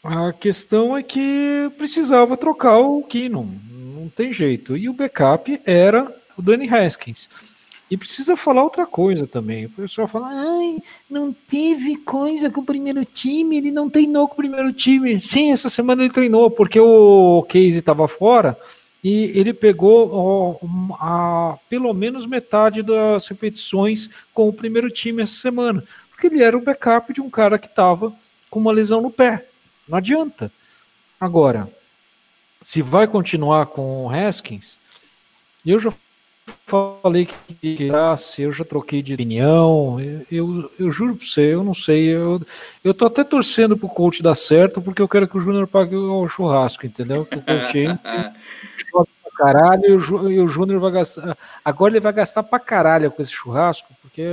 [0.03, 3.57] A questão é que precisava trocar o Keenum,
[3.95, 4.75] não tem jeito.
[4.77, 7.29] E o backup era o Danny Haskins.
[7.91, 9.65] E precisa falar outra coisa também.
[9.65, 14.33] O pessoal fala, ai, não teve coisa com o primeiro time, ele não treinou com
[14.33, 15.19] o primeiro time.
[15.19, 18.57] Sim, essa semana ele treinou, porque o Casey estava fora
[19.03, 20.57] e ele pegou ó,
[20.93, 25.83] a, pelo menos metade das repetições com o primeiro time essa semana.
[26.09, 28.13] Porque ele era o backup de um cara que estava
[28.49, 29.45] com uma lesão no pé.
[29.87, 30.51] Não adianta.
[31.19, 31.69] Agora,
[32.61, 34.79] se vai continuar com o Haskins,
[35.65, 35.91] eu já
[36.65, 37.27] falei
[37.61, 39.99] que, ah, eu já troquei de opinião.
[39.99, 42.15] Eu, eu, eu juro pra você, eu não sei.
[42.15, 42.41] Eu,
[42.83, 45.95] eu tô até torcendo pro coach dar certo, porque eu quero que o Júnior pague
[45.95, 47.25] o churrasco, entendeu?
[47.25, 48.03] Que o coach entre,
[49.37, 51.37] caralho e o, e o Júnior vai gastar.
[51.63, 54.23] Agora ele vai gastar pra caralho com esse churrasco, porque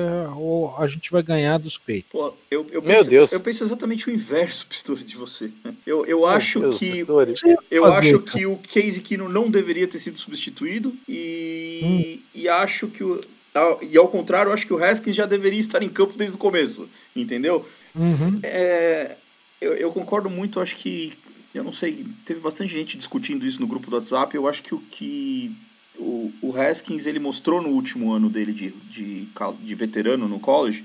[0.79, 2.11] a gente vai ganhar dos peitos.
[2.13, 3.33] Pô, eu, eu Meu penso, Deus.
[3.33, 5.51] Eu penso exatamente o inverso, Pistori, de você.
[5.87, 6.91] Eu, eu acho Deus, que.
[6.91, 7.35] Pistori.
[7.71, 8.39] Eu Fazer, acho cara.
[8.39, 13.23] que o Casey Kino não deveria ter sido substituído e, e acho que o.
[13.55, 16.37] ao- E ao contrário, eu acho que o Haskins já deveria estar em campo desde
[16.37, 17.67] o começo, entendeu?
[17.95, 18.39] Uhum.
[18.43, 19.17] É,
[19.63, 21.15] eu, eu concordo muito, acho que.
[21.55, 24.37] Eu não sei, teve bastante gente discutindo isso no grupo do WhatsApp.
[24.37, 25.57] Eu acho que o que
[26.01, 29.29] o, o Haskins ele mostrou no último ano dele de, de,
[29.63, 30.85] de veterano no college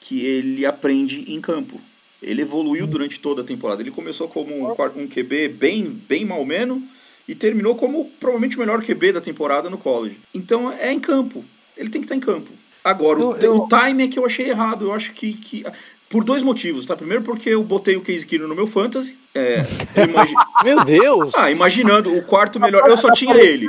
[0.00, 1.80] que ele aprende em campo.
[2.22, 3.82] Ele evoluiu durante toda a temporada.
[3.82, 6.82] Ele começou como um, um QB bem, bem malmeno
[7.28, 10.18] e terminou como provavelmente o melhor QB da temporada no college.
[10.34, 11.44] Então é em campo.
[11.76, 12.50] Ele tem que estar em campo.
[12.82, 14.84] Agora, o, Eu- te- eu- o time é que eu achei errado.
[14.86, 15.64] Eu acho que, que.
[16.08, 16.94] Por dois motivos, tá?
[16.94, 19.18] Primeiro porque eu botei o Case Keenum no meu fantasy.
[19.34, 19.64] É,
[20.04, 21.32] imagi- Meu Deus!
[21.34, 22.88] Ah, imaginando o quarto melhor.
[22.88, 23.66] Eu só tinha ele.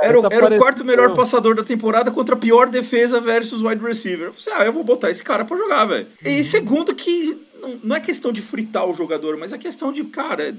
[0.00, 3.62] Era, o- Tá era o quarto melhor passador da temporada contra a pior defesa versus
[3.62, 4.28] wide receiver.
[4.28, 6.06] Eu falei, ah, eu vou botar esse cara pra jogar, velho.
[6.24, 10.04] E segundo que não, não é questão de fritar o jogador, mas é questão de,
[10.04, 10.54] cara, é,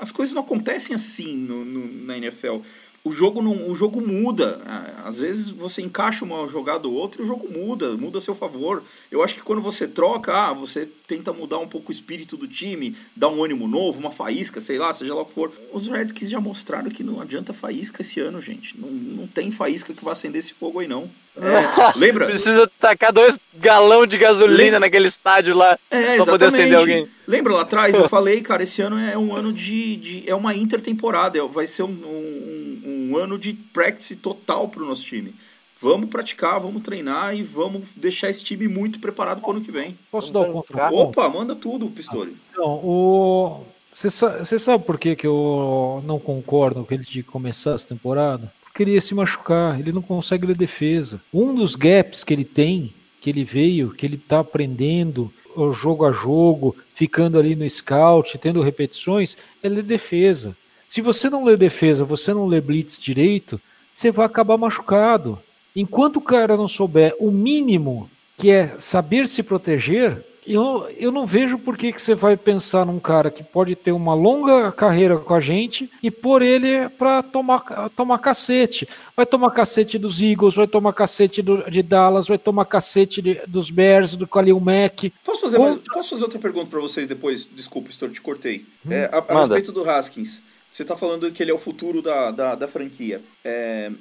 [0.00, 2.58] as coisas não acontecem assim no, no- na NFL.
[3.04, 4.62] O jogo, não, o jogo muda.
[4.66, 8.20] Ah, Às vezes você encaixa uma jogada ou outra e o jogo muda, muda a
[8.20, 8.82] seu favor.
[9.10, 12.48] Eu acho que quando você troca, ah, você tenta mudar um pouco o espírito do
[12.48, 15.52] time, dar um ânimo novo, uma faísca, sei lá, seja lá o que for.
[15.70, 18.74] Os Redskins já mostraram que não adianta faísca esse ano, gente.
[18.80, 21.10] Não, não tem faísca que vai acender esse fogo aí, não.
[21.36, 22.24] É, lembra?
[22.24, 27.06] Precisa tacar dois galão de gasolina naquele estádio lá É, pra poder acender alguém.
[27.26, 27.94] Lembra lá atrás?
[27.94, 29.96] Eu falei, cara, esse ano é um ano de.
[29.96, 31.38] de é uma intertemporada.
[31.38, 35.34] é- Vai ser um, um, um ano de practice total pro nosso time.
[35.80, 39.98] Vamos praticar, vamos treinar e vamos deixar esse time muito preparado pro ano que vem.
[40.10, 42.34] Posso dar o contra Opa, manda tudo, Pistori.
[42.52, 43.64] Então, o...
[43.92, 47.86] Você sa- você sabe por que, que eu não concordo com ele de começar essa
[47.88, 48.52] temporada?
[48.64, 51.20] Porque ele ia se machucar, ele não consegue ler defesa.
[51.32, 56.04] Um dos gaps que ele tem, que ele veio, que ele tá aprendendo o jogo
[56.04, 60.56] a jogo, ficando ali no scout, tendo repetições, é ler defesa.
[60.94, 63.60] Se você não lê defesa, você não lê blitz direito,
[63.92, 65.40] você vai acabar machucado.
[65.74, 71.26] Enquanto o cara não souber o mínimo, que é saber se proteger, eu, eu não
[71.26, 75.18] vejo por que, que você vai pensar num cara que pode ter uma longa carreira
[75.18, 78.86] com a gente e pôr ele para tomar, tomar cacete.
[79.16, 83.40] Vai tomar cacete dos Eagles, vai tomar cacete do- de Dallas, vai tomar cacete de-
[83.48, 85.12] dos Bears, do Khalil Mack.
[85.24, 87.48] Posso fazer, Bom- mais- posso fazer outra pergunta pra vocês depois?
[87.52, 88.64] Desculpa, Pistori, te cortei.
[88.88, 90.40] É, a, a respeito do Haskins.
[90.74, 93.22] Você tá falando que ele é o futuro da, da, da franquia.
[93.44, 93.92] É,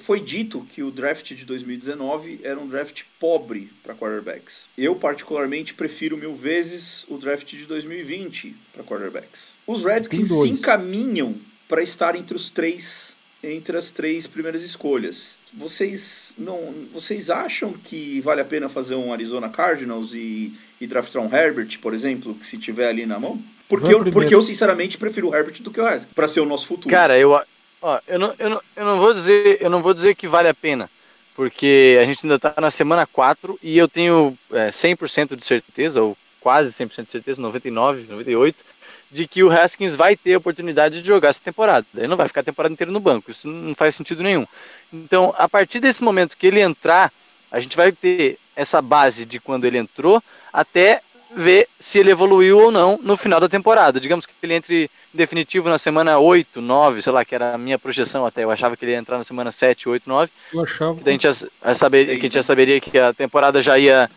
[0.00, 4.68] foi dito que o draft de 2019 era um draft pobre para quarterbacks.
[4.76, 9.56] Eu, particularmente, prefiro mil vezes o draft de 2020 para quarterbacks.
[9.66, 15.38] Os Redskins se encaminham para estar entre os três entre as três primeiras escolhas.
[15.54, 21.22] Vocês não, vocês acham que vale a pena fazer um Arizona Cardinals e, e draftar
[21.22, 23.42] um Herbert, por exemplo, que se tiver ali na mão?
[23.70, 26.44] Porque eu, porque eu sinceramente prefiro o Herbert do que o Haskins para ser o
[26.44, 26.92] nosso futuro.
[26.92, 27.40] Cara, eu,
[27.80, 30.48] ó, eu, não, eu, não, eu, não vou dizer, eu não vou dizer que vale
[30.48, 30.90] a pena,
[31.36, 36.02] porque a gente ainda tá na semana 4 e eu tenho é, 100% de certeza,
[36.02, 38.64] ou quase 100% de certeza, 99, 98,
[39.08, 41.86] de que o Haskins vai ter a oportunidade de jogar essa temporada.
[41.96, 44.48] Ele não vai ficar a temporada inteira no banco, isso não faz sentido nenhum.
[44.92, 47.12] Então, a partir desse momento que ele entrar,
[47.52, 50.20] a gente vai ter essa base de quando ele entrou
[50.52, 51.02] até
[51.34, 54.00] ver se ele evoluiu ou não no final da temporada.
[54.00, 57.78] Digamos que ele entre definitivo na semana 8, 9, sei lá, que era a minha
[57.78, 58.44] projeção até.
[58.44, 60.30] Eu achava que ele ia entrar na semana 7, 8, 9.
[60.52, 62.34] Eu achava Que a gente já, já saber, Seis, que a gente né?
[62.34, 64.10] já saberia que a temporada já ia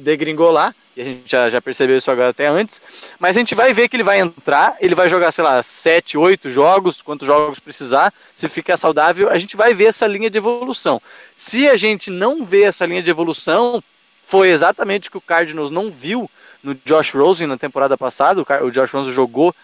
[0.00, 0.74] degringolar.
[0.96, 2.80] E a gente já, já percebeu isso agora até antes.
[3.20, 6.18] Mas a gente vai ver que ele vai entrar, ele vai jogar, sei lá, 7,
[6.18, 8.12] 8 jogos, quantos jogos precisar.
[8.34, 11.00] Se ficar saudável, a gente vai ver essa linha de evolução.
[11.36, 13.82] Se a gente não vê essa linha de evolução,
[14.24, 16.28] foi exatamente o que o Cardinals não viu
[16.62, 18.42] no Josh Rosen na temporada passada.
[18.62, 19.54] O, Josh Rosen jogou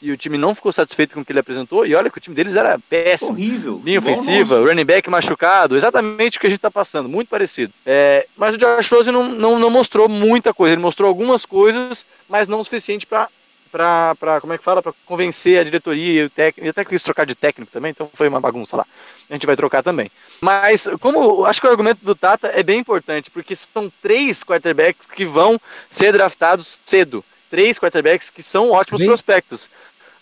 [0.00, 1.86] e o time não ficou satisfeito com o que ele apresentou.
[1.86, 3.32] E olha que o time deles era péssimo.
[3.32, 3.80] horrível.
[3.84, 7.72] Linha ofensiva, running back machucado, exatamente o que a gente tá passando, muito parecido.
[7.86, 12.04] É, mas o Josh Rosen não, não, não mostrou muita coisa, ele mostrou algumas coisas,
[12.28, 13.28] mas não o suficiente para
[13.74, 17.02] para como é que fala para convencer a diretoria e o técnico, e até quis
[17.02, 18.86] trocar de técnico também, então foi uma bagunça lá.
[19.28, 20.10] A gente vai trocar também.
[20.40, 25.06] Mas como acho que o argumento do Tata é bem importante, porque são três quarterbacks
[25.06, 25.60] que vão
[25.90, 27.24] ser draftados cedo.
[27.50, 29.68] Três quarterbacks que são ótimos Bem- prospectos.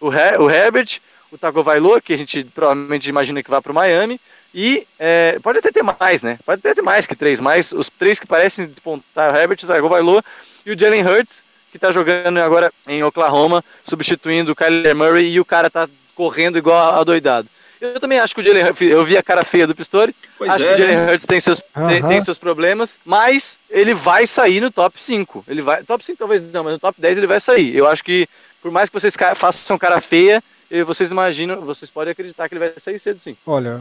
[0.01, 3.75] O, Her o Herbert, o Tagovailoa, que a gente provavelmente imagina que vá para o
[3.75, 4.19] Miami,
[4.55, 6.39] E é, pode até ter mais, né?
[6.45, 9.67] Pode até ter mais que três, mas os três que parecem despontar, o Herbert, o
[9.67, 10.23] Tagovailoa
[10.67, 15.41] e o Jalen Hurts, que tá jogando agora em Oklahoma, substituindo o Kyler Murray e
[15.41, 17.49] o cara tá correndo igual a doidado.
[17.81, 20.49] Eu também acho que o Jalen Hurts, eu vi a cara feia do Pistori, Pois
[20.53, 21.13] acho é, que o Jalen né?
[21.13, 22.09] Hurts tem seus, tem, Aham.
[22.09, 25.45] tem seus problemas, mas ele vai sair no top 5.
[25.49, 27.75] Ele vai, top 5 talvez não, mas no top 10 ele vai sair.
[27.75, 28.29] Eu acho que,
[28.63, 30.41] por mais que vocês façam cara feia,
[30.87, 33.37] vocês imaginam, vocês podem acreditar que ele vai sair cedo sim.
[33.45, 33.81] Olha,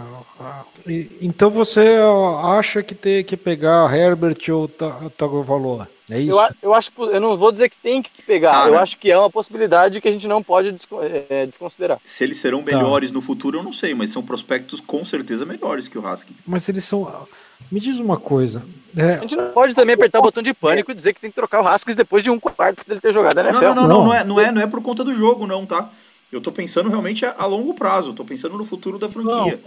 [1.22, 1.98] então você
[2.44, 5.88] acha que tem que pegar Herbert ou Ta- Tagovailoa?
[6.12, 6.32] É isso?
[6.38, 8.70] Eu, eu acho, eu não vou dizer que tem que pegar, Cara.
[8.70, 12.00] eu acho que é uma possibilidade que a gente não pode desco- eh, desconsiderar.
[12.04, 12.66] Se eles serão Tá.
[12.76, 16.36] melhores no futuro, eu não sei, mas são prospectos com certeza melhores que o Haskins.
[16.46, 17.28] Mas eles são.
[17.72, 18.62] Me diz uma coisa.
[18.98, 21.30] é, A gente não pode também apertar o botão de pânico e dizer que tem
[21.30, 23.76] que trocar o Haskins depois de um quarto dele ter jogado na Não, não, não,
[23.76, 24.04] não, Não.
[24.08, 25.90] não é, não, é, não é por conta do jogo, não, tá?
[26.30, 29.62] Eu tô pensando realmente a, a longo prazo, tô pensando no futuro da franquia.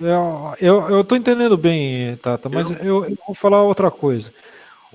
[0.00, 4.32] É, Eu, eu tô entendendo bem, Tata, mas eu, eu vou falar outra coisa.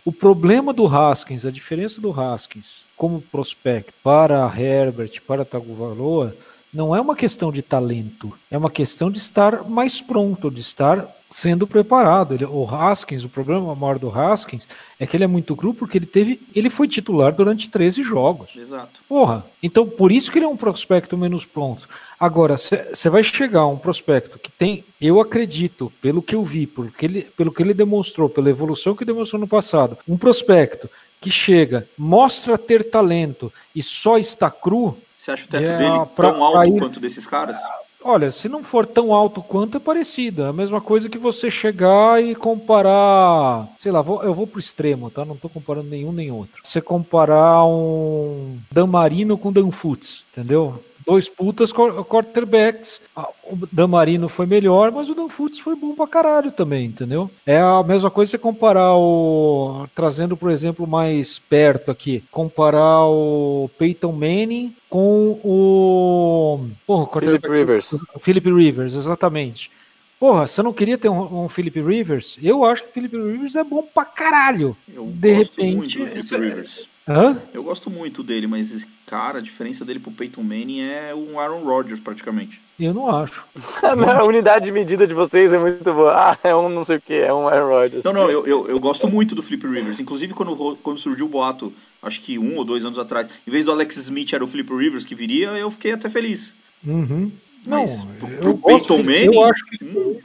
[0.05, 6.35] O problema do Haskins, a diferença do Haskins como prospect para Herbert, para Tagovailoa,
[6.73, 11.07] não é uma questão de talento, é uma questão de estar mais pronto, de estar
[11.29, 12.33] sendo preparado.
[12.33, 14.67] Ele, o Haskins, o problema maior do Haskins
[14.99, 18.55] é que ele é muito cru porque ele teve, ele foi titular durante 13 jogos.
[18.55, 19.01] Exato.
[19.07, 21.87] Porra, então por isso que ele é um prospecto menos pronto.
[22.19, 26.65] Agora, você vai chegar a um prospecto que tem, eu acredito, pelo que eu vi,
[26.65, 31.31] porque ele, pelo que ele demonstrou, pela evolução que demonstrou no passado, um prospecto que
[31.31, 36.31] chega, mostra ter talento e só está cru, Você acha o teto É, dele pra-
[36.31, 37.57] tão alto ir- quanto desses caras?
[38.01, 40.43] olha, se não for tão alto quanto, é parecido.
[40.43, 44.57] É a mesma coisa que você chegar e comparar, sei lá, vou- eu vou pro
[44.57, 45.25] extremo, tá?
[45.25, 46.61] Não tô comparando nenhum nem outro.
[46.63, 50.81] Você comparar um Dan Marino com Dan Futs, entendeu?
[51.07, 53.01] Dois putas quar- quarterbacks.
[53.49, 57.31] O Dan Marino foi melhor, mas o Dan Futs foi bom pra caralho também, entendeu?
[57.45, 59.87] É a mesma coisa você comparar o.
[59.95, 62.23] Trazendo, por exemplo, mais perto aqui.
[62.29, 66.59] Comparar o Peyton Manning com o.
[66.85, 67.93] Porra, o Philip Rivers.
[68.13, 69.71] o Philip Rivers, exatamente.
[70.19, 72.37] Porra, você não queria ter um, um Philip Rivers?
[72.41, 74.75] Eu acho que o Philip Rivers é bom pra caralho.
[74.91, 76.89] Eu De gosto repente, muito do Philip esse- Rivers.
[77.07, 77.41] Hã?
[77.53, 81.63] Eu gosto muito dele, mas, cara, a diferença dele pro Peyton Manning é um Aaron
[81.63, 82.61] Rodgers, praticamente.
[82.77, 83.45] Eu não acho.
[83.81, 86.13] A unidade de medida de vocês é muito boa.
[86.13, 88.03] Ah, é um não sei o que, é um Aaron Rodgers.
[88.03, 89.99] Não, não, eu, eu, eu gosto muito do Flip Rivers.
[90.01, 91.71] Inclusive, quando, quando surgiu o boato,
[92.03, 94.69] acho que um ou dois anos atrás, em vez do Alex Smith era o Flip
[94.73, 96.53] Rivers que viria, eu fiquei até feliz.
[96.85, 97.31] Uhum.
[97.65, 100.19] Não, Mas pro, eu pro gosto Peyton Manning, Eu acho que hum,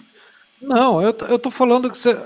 [0.61, 2.21] Não, eu, tô- eu tô falando que você.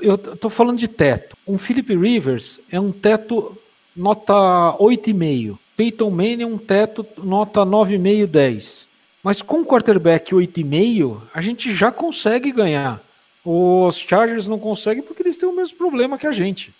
[0.00, 1.36] Eu tô falando de teto.
[1.46, 3.56] Um Philip Rivers é um teto
[3.98, 4.32] nota
[4.78, 5.58] 8,5.
[5.76, 8.88] Peyton Manning é um teto nota 9,5, 10.
[9.22, 13.02] Mas com quarterback 8,5, a gente já consegue ganhar.
[13.44, 16.72] Os Chargers não conseguem porque eles têm o mesmo problema que a gente.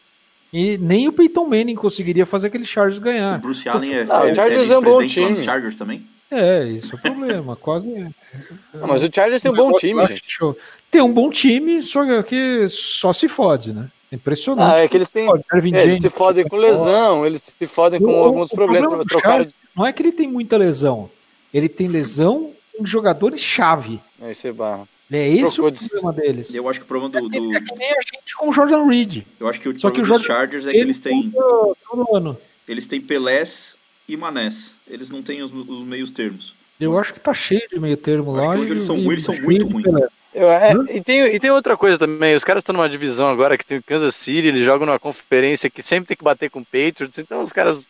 [0.52, 3.38] E nem o Peyton Manning conseguiria fazer aquele Chargers o ganhar.
[3.38, 5.36] Bruce Allen é, Não, o é, é Chargers é um bom time.
[5.36, 6.06] Chargers também.
[6.30, 7.56] É, isso é o problema.
[7.60, 7.86] Quase.
[7.86, 10.22] Não, mas o Chargers tem um bom time, gente.
[10.26, 10.56] Show.
[10.90, 13.90] Tem um bom time, só que só se fode, né?
[14.10, 14.74] Impressionante.
[14.74, 15.26] Ah, é que eles têm.
[15.26, 18.88] Pô, é, eles se fodem com lesão, eles se fodem com O- alguns o problemas.
[18.88, 19.20] problema.
[19.20, 21.10] Chargers Não é que ele tem muita lesão.
[21.52, 24.00] Ele tem lesão em jogadores-chave.
[24.20, 24.88] Aí você barra.
[25.10, 26.54] É esse o de- problema deles.
[26.54, 27.28] Eu acho que o problema do.
[27.28, 29.22] do- É que nem a gente com o Jordan Reed.
[29.40, 31.30] eu acho que o Só que problema o dos Chargers é que eles têm.
[31.30, 32.38] todo, todo ano.
[32.66, 33.76] Eles têm Pelés
[34.08, 34.74] e Manés.
[34.86, 36.54] Eles não têm os, os meios termos.
[36.78, 38.54] Eu acho que tá cheio de meio termo Acho lá.
[38.54, 39.86] que onde e- eles são e- ruins, eles são muito ruins.
[40.34, 43.56] Eu, é, e, tem, e tem outra coisa também, os caras estão numa divisão agora
[43.56, 46.60] que tem o Kansas City, eles jogam numa conferência que sempre tem que bater com
[46.60, 47.86] o Patriots, então os caras.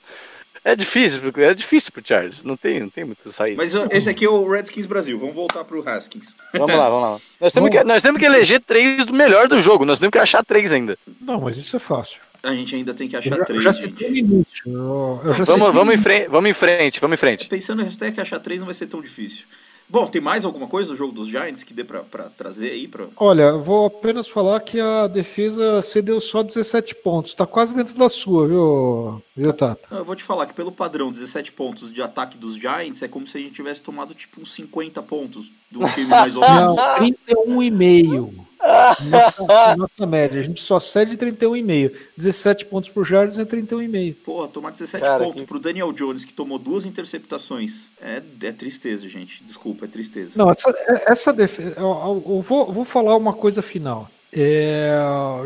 [0.64, 3.57] É difícil, porque é difícil pro Chargers, não tem, não tem muito saída.
[3.57, 5.18] Mas esse aqui é o Redskins Brasil.
[5.18, 6.37] Vamos voltar pro Haskins.
[6.53, 7.20] Vamos lá, vamos lá.
[7.40, 10.18] Nós temos, que, nós temos que eleger três do melhor do jogo, nós temos que
[10.18, 10.98] achar três ainda.
[11.20, 12.20] Não, mas isso é fácil.
[12.42, 13.72] A gente ainda tem que Eu achar já, três, já
[14.09, 14.62] início.
[14.66, 17.48] Eu, eu já Vamos, citei vamos, em frente, vamos em frente, vamos em frente.
[17.48, 19.46] Pensando até que achar três não vai ser tão difícil.
[19.90, 22.87] Bom, tem mais alguma coisa do jogo dos Giants que dê pra, pra trazer aí?
[22.87, 23.07] Pra...
[23.16, 27.35] Olha, vou apenas falar que a defesa cedeu só 17 pontos.
[27.35, 29.89] Tá quase dentro da sua, viu, viu Tata?
[29.91, 33.26] Eu vou te falar que pelo padrão 17 pontos de ataque dos Giants é como
[33.26, 36.76] se a gente tivesse tomado tipo uns 50 pontos de um time mais ou menos.
[36.76, 38.47] Não, 31,5.
[38.61, 40.40] Nossa, nossa média.
[40.40, 41.92] A gente só cede 31,5.
[42.16, 44.16] 17 pontos por jardas é 31,5.
[44.24, 48.52] Porra, tomar 17 Cara, pontos que- pro Daniel Jones, que tomou duas interceptações, é, é
[48.52, 49.42] tristeza, gente.
[49.44, 50.32] Desculpa, é tristeza.
[50.36, 50.74] Não, essa,
[51.06, 51.74] essa defesa.
[51.76, 54.11] Eu, eu- eu vou, vou falar uma coisa final.
[54.32, 54.90] É,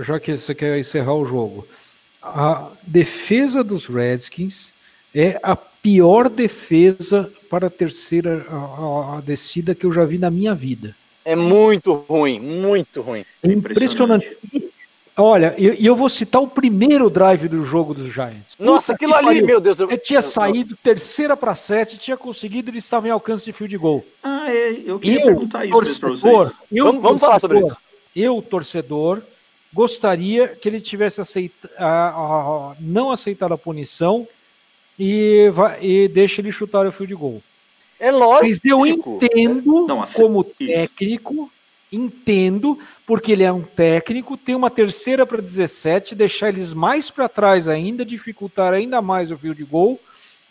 [0.03, 1.67] já que você quer encerrar o jogo.
[2.23, 4.73] A defesa dos Redskins
[5.15, 10.19] é a pior defesa para a terceira a, a- a descida que eu já vi
[10.19, 10.97] na minha vida.
[11.25, 13.25] É muito ruim, muito ruim.
[13.43, 14.37] É impressionante.
[15.17, 18.57] Olha, e eu, eu, vou citar o primeiro drive do jogo dos Giants.
[18.59, 19.47] Nossa, aquilo ali, pariu.
[19.47, 19.79] meu Deus.
[19.79, 19.89] Eu...
[19.89, 24.05] Ele tinha saído terceira para sete, tinha conseguido, eles estavam em alcance de field goal.
[24.23, 26.59] Ah, é, eu queria eu, perguntar isso torcedor, pra vocês.
[26.73, 27.77] Eu, vamos, vamos falar sobre isso.
[28.17, 29.23] Eu, torcedor,
[29.73, 31.71] gostaria que ele tivesse aceita,
[32.81, 34.27] não aceitado a punição
[34.99, 35.51] e,
[35.81, 37.43] e deixa ele chutar o field goal.
[38.03, 38.49] É lógico.
[38.49, 41.49] Mas eu entendo não, como técnico
[41.93, 42.77] entendo,
[43.07, 47.69] porque ele é um técnico, tem uma terceira para 17, deixar eles mais para trás
[47.69, 50.01] ainda, dificultar ainda mais o field goal.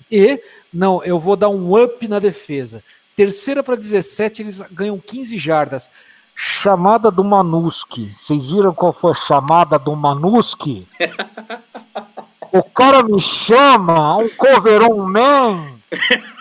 [0.10, 0.42] E,
[0.72, 2.82] não, eu vou dar um up na defesa.
[3.18, 5.90] Terceira para 17, eles ganham 15 jardas.
[6.34, 8.16] Chamada do Manuski.
[8.18, 10.88] Vocês viram qual foi a chamada do Manuski?
[12.50, 15.76] o cara me chama, um coveron man.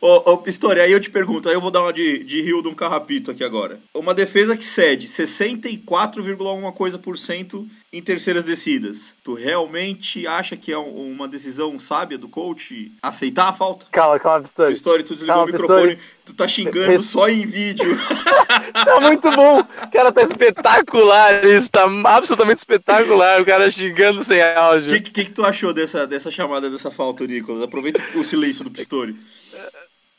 [0.00, 2.62] Ô, ô Pistori, aí eu te pergunto, aí eu vou dar uma de, de Rio
[2.62, 3.78] de um carrapito aqui agora.
[3.92, 9.14] Uma defesa que cede 64,1 coisa por cento em terceiras descidas.
[9.22, 13.86] Tu realmente acha que é uma decisão sábia do coach aceitar a falta?
[13.90, 14.72] Calma, calma, Pistori.
[14.72, 16.14] Pistori, tu desligou calma, o microfone, Pistori.
[16.24, 17.98] tu tá xingando só em vídeo.
[18.72, 19.58] tá muito bom.
[19.58, 23.42] O cara tá espetacular, isso tá absolutamente espetacular.
[23.42, 24.92] O cara xingando sem áudio.
[24.92, 27.62] O que, que, que, tu achou dessa, dessa chamada, dessa falta, Nicolas?
[27.62, 29.14] Aproveita o silêncio do Pistori.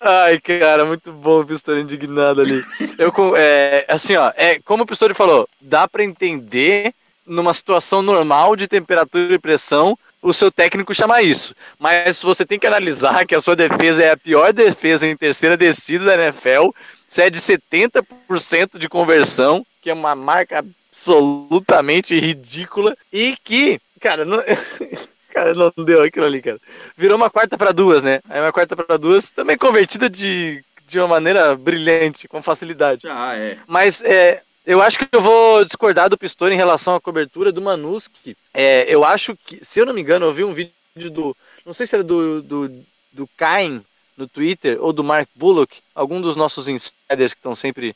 [0.04, 2.60] Ai, cara, muito bom o Pistori indignado ali.
[2.98, 6.92] Eu, é, assim, ó, é, como o Pistori falou, dá para entender
[7.24, 11.56] numa situação normal de temperatura e pressão o seu técnico chamar isso.
[11.80, 15.56] Mas você tem que analisar que a sua defesa é a pior defesa em terceira
[15.56, 16.70] descida da NFL,
[17.08, 24.26] você é de 70% de conversão, que é uma marca absolutamente ridícula, e que, cara,
[24.26, 24.42] não...
[25.32, 26.60] Cara, não deu aquilo ali, cara.
[26.96, 28.20] Virou uma quarta para duas, né?
[28.30, 33.08] Aí uma quarta para duas, também convertida de, de uma maneira brilhante, com facilidade.
[33.08, 33.58] Ah, é.
[33.66, 37.62] Mas é, eu acho que eu vou discordar do Pistori em relação à cobertura do
[37.62, 38.38] Manuski.
[38.54, 40.74] É, eu acho que, se eu não me engano, eu vi um vídeo
[41.10, 41.36] do.
[41.66, 43.84] Não sei se era do, do, do Cain
[44.18, 47.96] no Twitter ou do Mark Bullock, algum dos nossos insiders que estão sempre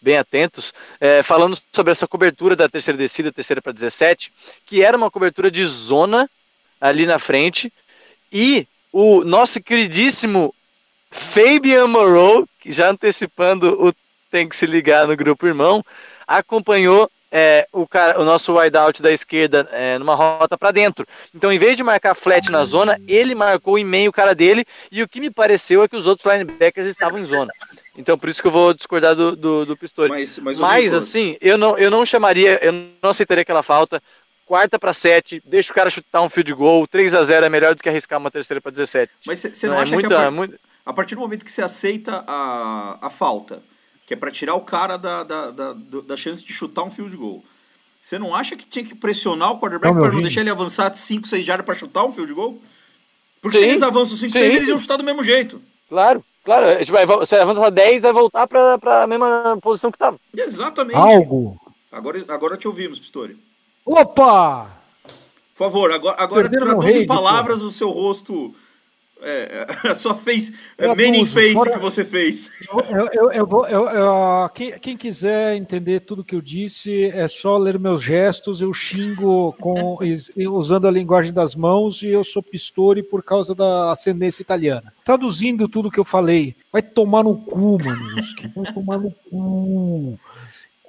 [0.00, 4.32] bem atentos, é, falando sobre essa cobertura da terceira descida, terceira para 17,
[4.64, 6.28] que era uma cobertura de zona
[6.80, 7.72] ali na frente.
[8.32, 10.54] E o nosso queridíssimo
[11.10, 13.92] Fabian Moreau, que já antecipando o
[14.30, 15.84] tem que se ligar no grupo irmão,
[16.26, 21.06] acompanhou é, o, cara, o nosso wideout da esquerda é, numa rota para dentro.
[21.34, 24.64] Então, em vez de marcar flat na zona, ele marcou em meio o cara dele,
[24.90, 27.52] e o que me pareceu é que os outros linebackers estavam em zona.
[27.96, 30.10] Então, por isso que eu vou discordar do, do, do Pistori.
[30.10, 34.02] Mas, mas, mas assim, eu não, eu não chamaria, eu não aceitaria aquela falta
[34.46, 37.74] quarta para sete, deixa o cara chutar um field goal, 3 a 0 é melhor
[37.74, 39.12] do que arriscar uma terceira para 17.
[39.26, 40.58] Mas você não, não, é acha é que a, muito...
[40.84, 43.62] a partir do momento que você aceita a, a falta,
[44.06, 47.14] que é para tirar o cara da, da, da, da chance de chutar um field
[47.16, 47.44] goal,
[48.00, 51.26] você não acha que tinha que pressionar o quarterback para não deixar ele avançar 5,
[51.26, 52.60] 6 jardas para chutar um field goal?
[53.42, 55.60] Porque sim, se eles avançam 5, 6, eles iam chutar do mesmo jeito.
[55.88, 56.66] Claro, claro.
[57.18, 60.18] Você avança 10, vai voltar para a mesma posição que estava.
[60.32, 60.96] Exatamente.
[60.96, 61.60] Algo.
[61.90, 63.36] Agora, agora te ouvimos, Pistori.
[63.86, 64.68] Opa!
[65.54, 68.52] Por favor, agora, agora traduz em palavras o seu rosto.
[69.22, 72.50] É, a sua face, é, many face fora, que você fez.
[72.90, 77.26] Eu, eu, eu vou, eu, eu, quem, quem, quiser entender tudo que eu disse, é
[77.26, 78.60] só ler meus gestos.
[78.60, 79.96] Eu xingo com,
[80.50, 84.92] usando a linguagem das mãos e eu sou pistori por causa da ascendência italiana.
[85.02, 88.14] Traduzindo tudo que eu falei, vai tomar no cu, mano.
[88.54, 90.18] Vai tomar no cu.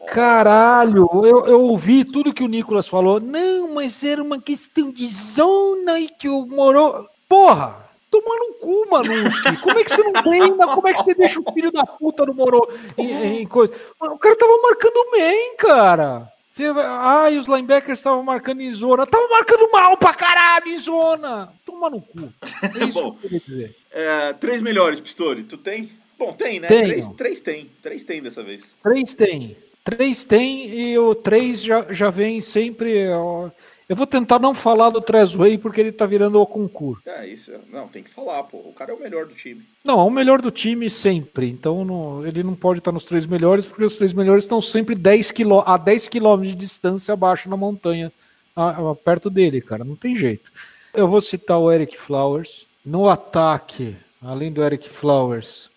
[0.07, 3.19] Caralho, eu, eu ouvi tudo que o Nicolas falou.
[3.19, 7.07] Não, mas era uma questão de zona e que o Moro.
[7.27, 7.85] Porra!
[8.09, 9.57] Toma no cu, Manuski.
[9.57, 10.67] Como é que você não treina?
[10.67, 13.73] Como é que você deixa o filho da puta do Moro em, em coisa?
[13.99, 16.31] O cara tava marcando bem, cara.
[16.49, 19.05] Você, ai, os linebackers estavam marcando em zona.
[19.05, 21.53] Tava marcando mal pra caralho em zona.
[21.65, 22.33] Toma no cu.
[22.79, 23.75] É isso Bom, que eu queria dizer.
[23.91, 25.43] É, três melhores, Pistori.
[25.43, 25.91] Tu tem?
[26.17, 26.67] Bom, tem, né?
[26.67, 26.85] Tenho.
[26.85, 27.69] Três, três tem.
[27.81, 28.73] Três tem dessa vez.
[28.81, 29.55] Três tem.
[29.87, 33.07] Três tem e o três já, já vem sempre.
[33.07, 33.49] Ó,
[33.87, 37.01] eu vou tentar não falar do Trezway porque ele tá virando o concurso.
[37.05, 37.53] É, isso.
[37.71, 38.57] Não, tem que falar, pô.
[38.57, 39.65] O cara é o melhor do time.
[39.85, 41.49] Não, é o melhor do time sempre.
[41.49, 44.93] Então não, ele não pode estar nos três melhores porque os três melhores estão sempre
[44.93, 48.11] 10 quilô, a 10 quilômetros de distância abaixo na montanha,
[48.53, 49.85] a, a, perto dele, cara.
[49.85, 50.51] Não tem jeito.
[50.93, 52.67] Eu vou citar o Eric Flowers.
[52.85, 55.69] No ataque, além do Eric Flowers,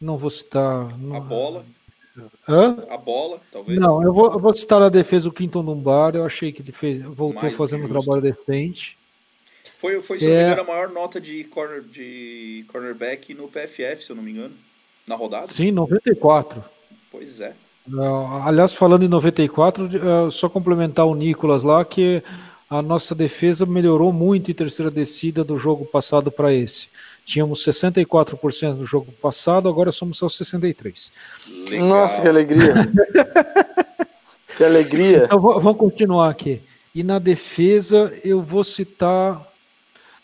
[0.00, 0.96] não vou citar.
[0.96, 1.16] Não...
[1.16, 1.66] A bola.
[2.48, 2.84] Hã?
[2.88, 3.78] A bola, talvez.
[3.78, 6.14] Não, eu vou, eu vou citar a defesa do Quinton Dumbar.
[6.14, 8.98] Eu achei que ele fez, voltou Mais fazendo um trabalho decente.
[9.78, 10.46] Foi, foi se é...
[10.46, 14.54] engano, a maior nota de, corner, de cornerback no PFF, se eu não me engano.
[15.06, 15.48] Na rodada?
[15.48, 16.62] Sim, 94.
[17.10, 17.54] Pois é.
[18.44, 22.22] Aliás, falando em 94, uh, só complementar o Nicolas lá, que
[22.70, 26.88] a nossa defesa melhorou muito em terceira descida do jogo passado para esse.
[27.24, 31.10] Tínhamos 64% no jogo passado, agora somos só 63%.
[31.70, 31.88] Legal.
[31.88, 32.74] Nossa, que alegria.
[34.56, 35.24] que alegria.
[35.24, 36.60] Então vamos continuar aqui.
[36.94, 39.46] E na defesa eu vou citar,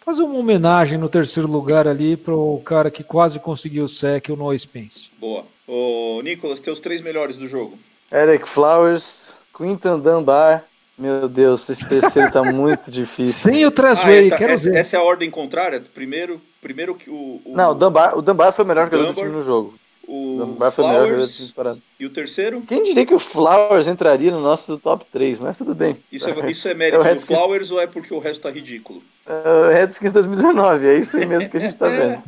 [0.04, 4.28] fazer uma homenagem no terceiro lugar ali para o cara que quase conseguiu o sec,
[4.28, 5.08] o Noah Spence.
[5.18, 5.46] Boa.
[5.66, 7.78] Ô, Nicolas, teus três melhores do jogo.
[8.12, 10.64] Eric Flowers, Quinton Dunbar.
[10.96, 13.32] Meu Deus, esse terceiro tá muito difícil.
[13.52, 14.76] Sem o Ah, Trasway, é, tá, quero essa, ver.
[14.78, 15.82] essa é a ordem contrária?
[15.92, 19.08] Primeiro, primeiro que o, o, Não, o Dunbar, o Dunbar foi o melhor jogador do
[19.08, 19.24] Dunbar.
[19.24, 19.74] time no jogo.
[20.06, 21.82] o Dunbar foi o melhor jogador do time disparado.
[21.98, 22.60] e o terceiro?
[22.62, 25.96] Quem diria que o Flowers entraria no nosso top 3, mas tudo bem.
[26.12, 27.20] Isso é, isso é É mérito o do.
[27.26, 29.02] Flowers ou é porque o resto tá ridículo?
[29.26, 32.22] Uh, Redskins 2019, é isso aí mesmo que a gente tá vendo.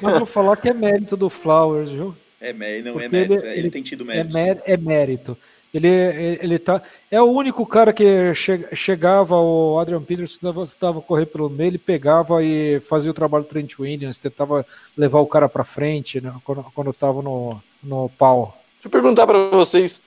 [0.00, 2.16] Mas vou falar que é mérito do Flowers, viu?
[2.40, 4.34] É, não é Porque mérito, ele- é- ele, ele- tem tido É, mérito.
[4.34, 5.38] mé- é mérito.
[5.72, 6.82] Ele, ele tá.
[7.10, 11.78] É o único cara que che- chegava, o Adrian Peterson estava, correr pelo meio, ele
[11.78, 14.66] pegava e fazia o trabalho do Trent Williams, tentava
[14.96, 18.56] levar o cara para frente né, quando, quando estava no, no pau.
[18.74, 20.00] Deixa eu perguntar pra vocês.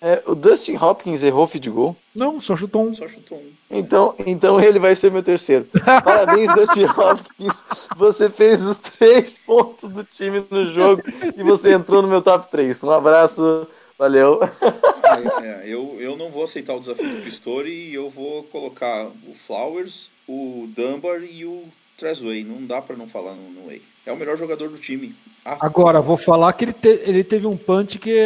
[0.00, 1.94] é, o Dustin Hopkins errou feed goal?
[2.14, 2.94] Não, só chutou um.
[2.94, 3.50] Só chutou um.
[3.70, 5.66] Então, então ele vai ser meu terceiro.
[6.02, 7.62] Parabéns, Dustin Hopkins.
[7.98, 11.02] Você fez os três pontos do time no jogo
[11.36, 12.82] e você entrou no meu top 3.
[12.84, 13.66] Um abraço,
[14.00, 14.40] valeu.
[14.42, 19.04] É, é, eu, eu não vou aceitar o desafio do Pistori e eu vou colocar
[19.28, 21.64] o Flowers, o Dunbar e o
[21.98, 22.42] Trezway.
[22.42, 23.82] Não dá pra não falar no, no Way.
[24.06, 25.14] É o melhor jogador do time.
[25.44, 28.18] Ah, Agora, vou falar que ele, te- ele teve um punch que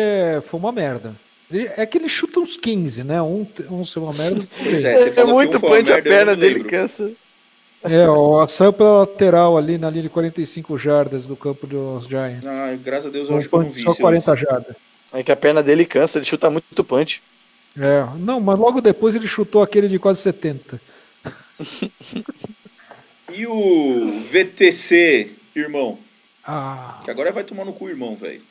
[0.46, 1.14] foi uma merda.
[1.50, 3.20] Ele- é que ele chuta uns 15, né?
[3.20, 4.46] Um, um ser uma merda.
[4.62, 7.10] Pois é, você É, muito um punch, a merda, perna dele cansa.
[7.82, 12.46] É, ó, saiu pela lateral ali na linha de 45 jardas do campo dos Giants.
[12.46, 14.00] Ah, graças a Deus eu Um acho que eu não vi só isso.
[14.00, 14.76] 40 jardas.
[15.14, 17.22] É que a perna dele cansa, ele chuta muito punch.
[17.76, 20.80] É, não, mas logo depois ele chutou aquele de quase 70.
[23.32, 25.98] E o VTC, irmão?
[26.44, 28.42] Ah, Que agora vai tomar no cu, irmão, velho.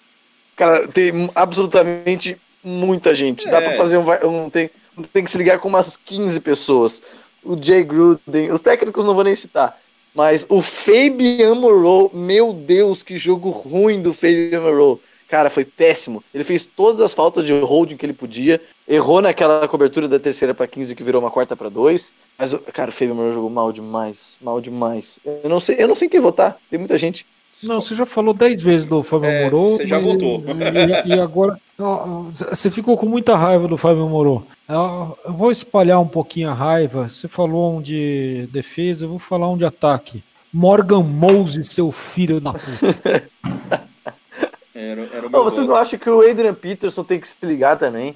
[0.56, 3.48] Cara, tem absolutamente muita gente.
[3.50, 3.62] Dá É.
[3.62, 4.06] pra fazer um,
[4.46, 4.70] um tem,
[5.12, 7.04] tem que se ligar com umas 15 pessoas.
[7.44, 9.80] O Jay Gruden, os técnicos não vou nem citar.
[10.16, 15.00] Mas o Fabian Moreau, meu Deus, que jogo ruim do Fabian Moreau.
[15.34, 16.24] Cara, foi péssimo.
[16.32, 18.62] Ele fez todas as faltas de holding que ele podia.
[18.88, 22.14] Errou naquela cobertura da terceira para 15 que virou uma quarta para dois.
[22.38, 24.38] Mas, o- cara, o Fabian Moreau jogou mal demais.
[24.40, 25.20] Mal demais.
[25.26, 26.58] Eu não sei, eu não sei em quem votar.
[26.70, 27.26] Tem muita gente.
[27.64, 29.78] não, você já falou 10 vezes do Fábio É, Moro.
[29.78, 30.44] você já mas- votou.
[31.08, 31.60] E, e agora.
[31.80, 34.46] ó, Você ficou com muita raiva do Fábio Moro.
[34.70, 37.10] Eu eu vou espalhar um pouquinho a raiva.
[37.10, 40.24] Você falou um de defesa, eu vou falar um de ataque.
[40.54, 43.24] Morgan Moses, seu filho da puta.
[44.76, 47.38] Era, era o meu Ô, vocês não acham que o Adrian Peterson tem que se
[47.46, 48.16] ligar também?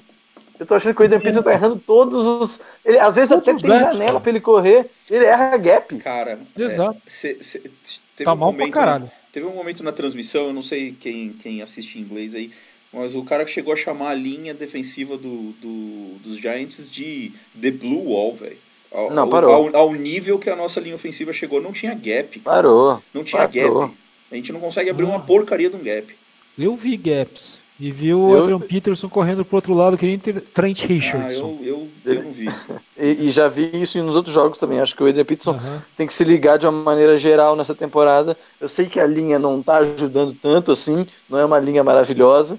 [0.58, 2.60] Eu tô achando que o Adrian Peterson tá errando todos os.
[2.84, 4.20] Ele, às vezes Todos até tem gaps, janela cara.
[4.20, 4.90] pra ele correr.
[5.08, 5.96] Ele erra gap.
[5.98, 6.98] Cara, Exato.
[7.06, 9.10] é, cê- cê- teve Tá um mal pra momento, caralho.
[9.32, 12.50] Teve um momento na transmissão, eu não sei quem, quem assiste em inglês aí,
[12.92, 17.30] mas o cara chegou a chamar a linha defensiva do, do- dos Giants de
[17.60, 18.58] The Blue Wall, velho.
[18.90, 19.52] Ao, Não, parou.
[19.54, 22.40] Ao, ao nível que a nossa linha ofensiva chegou, não tinha gap.
[22.40, 22.56] cara.
[22.56, 23.02] Parou.
[23.14, 23.80] Não tinha parou.
[23.86, 23.94] gap.
[24.32, 26.16] A gente não consegue abrir uma porcaria de um gap.
[26.58, 27.58] Eu vi gaps.
[27.80, 31.32] E vi o Eu- Adrian Peterson correndo pro outro lado, que nem Trent Ah, Richardson.
[31.32, 32.46] eu, eu, eu não vi.
[33.00, 34.80] E, e já vi isso nos outros jogos também.
[34.80, 35.82] Acho que o Adrian Peterson Aham.
[35.96, 38.36] tem que se ligar de uma maneira geral nessa temporada.
[38.60, 42.58] Eu sei que a linha não tá ajudando tanto assim, não é uma linha maravilhosa,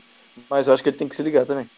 [0.50, 1.70] mas eu acho que ele tem que se ligar também.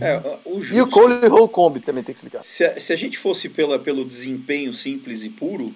[0.00, 2.42] É, o E justo, o Cole Holcomb também tem que se ligar.
[2.42, 5.74] se, a, se a gente fosse pela, pelo desempenho simples e puro,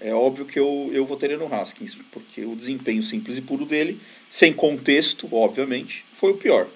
[0.00, 4.00] é óbvio que eu, eu votaria no Haskins, porque o desempenho simples e puro dele,
[4.30, 6.66] sem contexto, obviamente, foi o pior.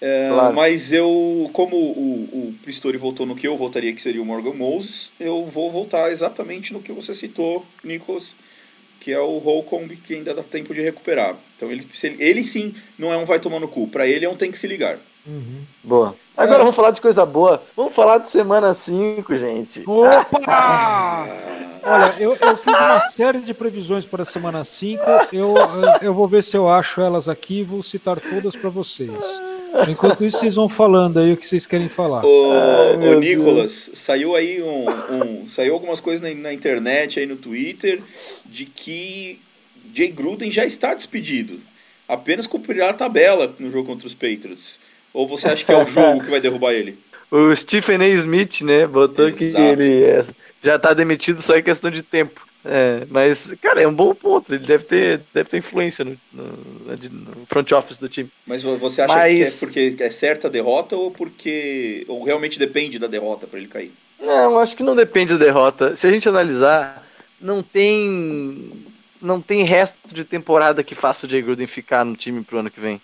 [0.00, 0.54] É, Claro.
[0.54, 4.54] Mas eu, como o, o Pistori votou no que eu votaria que seria o Morgan
[4.54, 8.34] Moses, eu vou votar exatamente no que você citou, Nicholas,
[9.00, 11.36] que é o Holcomb, que ainda dá tempo de recuperar.
[11.56, 14.28] Então ele, ele, ele sim não é um vai tomar no cu, pra ele é
[14.28, 14.98] um tem que se ligar.
[15.82, 16.16] Boa.
[16.38, 17.60] Agora vamos falar de coisa boa.
[17.76, 19.82] Vamos falar de semana 5, gente.
[19.84, 21.26] Opa!
[21.82, 25.02] Olha, eu, eu fiz uma série de previsões para a semana 5.
[25.32, 25.54] Eu,
[26.00, 29.10] eu, vou ver se eu acho elas aqui e vou citar todas para vocês.
[29.88, 32.24] Enquanto isso, vocês vão falando aí o que vocês querem falar.
[32.24, 37.26] Ô, Ai, ô Nicolas, saiu aí um, um- saiu algumas coisas na, na internet aí
[37.26, 38.00] no Twitter
[38.46, 39.40] de que
[39.92, 41.58] Jay Gruden já está despedido.
[42.06, 44.78] Apenas cumprirá a tabela no jogo contra os Patriots.
[45.12, 46.98] Ou você acha que é o jogo que vai derrubar ele?
[47.30, 48.08] O Stephen A.
[48.08, 49.62] Smith, né, botou que Exato.
[49.64, 50.20] ele é-
[50.62, 52.46] já tá demitido só em questão de tempo.
[52.64, 54.52] É, mas, cara, é um bom ponto.
[54.52, 58.30] Ele deve ter, deve ter influência no, no, no front office do time.
[58.46, 62.04] Mas vo- você acha Mas- que é porque é certa a derrota ou porque.
[62.08, 63.92] ou realmente depende da derrota pra ele cair?
[64.20, 65.94] Não, acho que não depende da derrota.
[65.94, 67.06] Se a gente analisar,
[67.40, 68.72] não tem
[69.22, 72.70] não tem resto de temporada que faça o Jay Gruden ficar no time pro ano
[72.70, 73.00] que vem.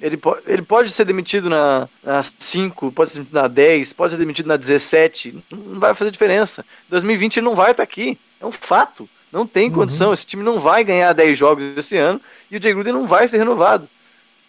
[0.00, 4.12] Ele, po ele pode ser demitido na, na 5, pode ser demitido na 10, pode
[4.12, 5.42] ser demitido na 17.
[5.50, 6.64] Não vai fazer diferença.
[6.90, 8.18] 2020 ele não vai estar aqui.
[8.40, 9.08] É um fato.
[9.32, 10.12] Não tem condição.
[10.12, 12.20] Esse time não vai ganhar 10 jogos esse ano
[12.50, 13.88] e o Jay Gruden não vai ser renovado.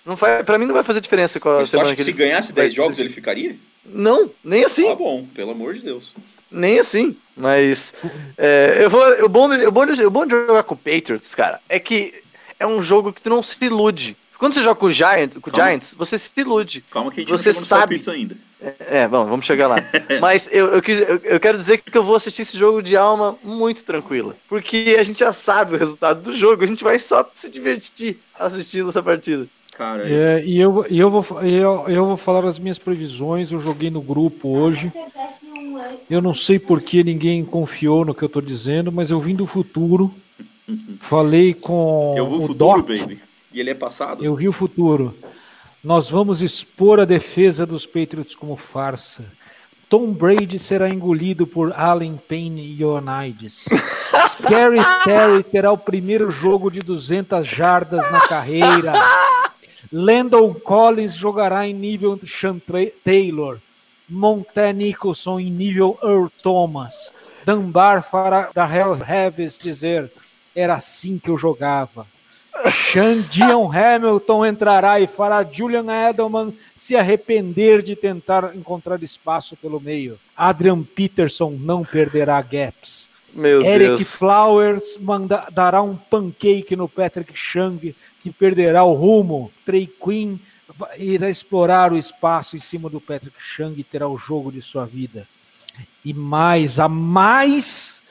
[0.06, 2.04] Não vai, pra mim não vai fazer diferença com a Mas tu semana acha que
[2.04, 3.58] se ele ganhasse vai 10 ser- jogos ele ficaria?
[3.86, 4.88] Não, nem assim.
[4.89, 6.14] Ah, bom, pelo amor de Deus.
[6.50, 7.93] Nem assim, mas
[8.38, 10.78] é, eu vou, o, bom de, o, bom de, o bom de jogar com o
[10.78, 12.14] Patriots, cara, é que
[12.58, 14.16] é um jogo que tu não se ilude.
[14.38, 15.53] Quando você joga com o Giants, com o.
[15.55, 16.83] Giants você se ilude.
[16.91, 17.81] Calma que a gente Você não sabe.
[17.81, 18.35] palpites ainda.
[18.79, 19.77] É, bom, vamos chegar lá.
[20.19, 22.97] Mas eu, eu, quis- eu- eu quero dizer que eu vou assistir esse jogo de
[22.97, 24.35] alma muito tranquila.
[24.49, 28.19] Porque a gente já sabe o resultado do jogo, a gente vai só se divertir
[28.39, 29.47] assistindo essa partida.
[29.75, 33.51] Cara, É, e eu, e eu, vou, eu, eu vou falar as minhas previsões.
[33.51, 34.91] Eu joguei no grupo hoje.
[36.09, 39.35] Eu não sei por que ninguém confiou no que eu tô dizendo, mas eu vim
[39.35, 40.11] do futuro.
[40.99, 42.88] Falei com eu vou o futuro, Doc.
[42.88, 43.19] baby.
[43.54, 44.24] E ele é passado?
[44.24, 45.16] Eu vi o futuro.
[45.84, 49.26] Nós vamos expor a defesa dos Patriots como farsa.
[49.89, 53.66] Tom Brady será engolido por Allen Payne e Ioannidis.
[54.28, 58.93] Scary Terry terá o primeiro jogo de 200 jardas na carreira.
[59.91, 62.60] Landon Collins jogará em nível Sean
[63.04, 63.60] Taylor.
[64.10, 67.14] Monte Nicholson em nível Earl Thomas.
[67.45, 70.12] Dunbar fará da Hell Heavis dizer
[70.54, 72.06] era assim que eu jogava.
[72.72, 79.80] Sean Dion Hamilton entrará e fará Julian Edelman se arrepender de tentar encontrar espaço pelo
[79.80, 80.20] meio.
[80.36, 83.10] Adrian Peterson não perderá gaps.
[83.34, 84.16] Meu Eric Deus.
[84.16, 87.78] Flowers manda- dará um pancake no Patrick Chung,
[88.20, 89.51] que perderá o rumo.
[89.66, 90.38] Trey Quinn
[90.97, 94.86] irá explorar o espaço em cima do Patrick Chung e terá o jogo de sua
[94.86, 95.28] vida.
[96.03, 98.01] E mais, a mais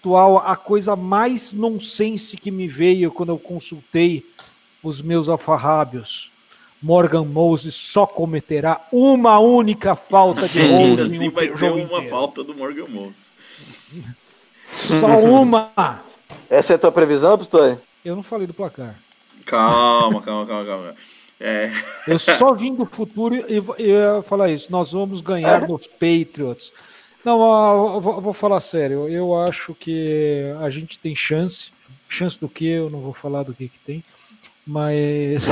[0.00, 4.24] factual, a coisa mais nonsense que me veio quando eu consultei
[4.82, 6.32] os meus alfarrábios.
[6.82, 11.80] Morgan Moses só cometerá uma única falta de Ainda holding assim vai te- ter uma
[11.82, 12.08] inteiro.
[12.08, 13.30] falta do Morgan Moses.
[14.64, 16.02] Só uma.
[16.48, 17.76] Essa é a tua previsão, Pistori?
[18.02, 18.98] Eu não falei do placar.
[19.44, 20.94] Calma, calma, calma, calma.
[21.38, 21.70] É,
[22.06, 24.70] Eu só vim do futuro e vou- eu ia falar isso.
[24.72, 26.72] Nós vamos ganhar dos Patriots.
[27.24, 29.08] Não, eu vou, falar sério.
[29.08, 31.70] Eu acho que a gente tem chance.
[32.08, 32.64] Chance do que?
[32.66, 34.02] Eu não vou falar do que, que tem.
[34.66, 35.46] Mas.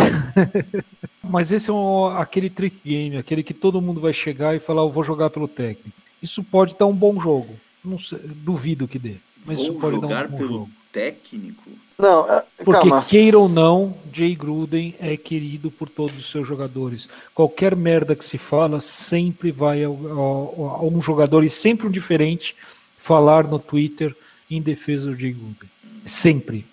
[1.23, 4.83] Mas esse é um- aquele trick game, aquele que todo mundo vai chegar e falar:
[4.83, 5.97] eu vou jogar pelo técnico.
[6.23, 7.59] Isso pode dar um bom jogo.
[7.85, 9.17] Não sei, duvido que dê.
[9.47, 10.71] Mas isso vou pode jogar dar um bom pelo jogo.
[10.93, 11.71] técnico?
[12.01, 13.05] Não, é- Porque calma.
[13.05, 17.09] queira ou não, Jay Gruden é querido por todos os seus jogadores.
[17.35, 21.91] Qualquer merda que se fala sempre vai ao- ao- a um jogador e sempre um
[21.91, 22.55] diferente
[22.99, 24.15] falar no Twitter
[24.49, 25.69] em defesa do Jay Gruden.
[26.07, 26.65] Sempre.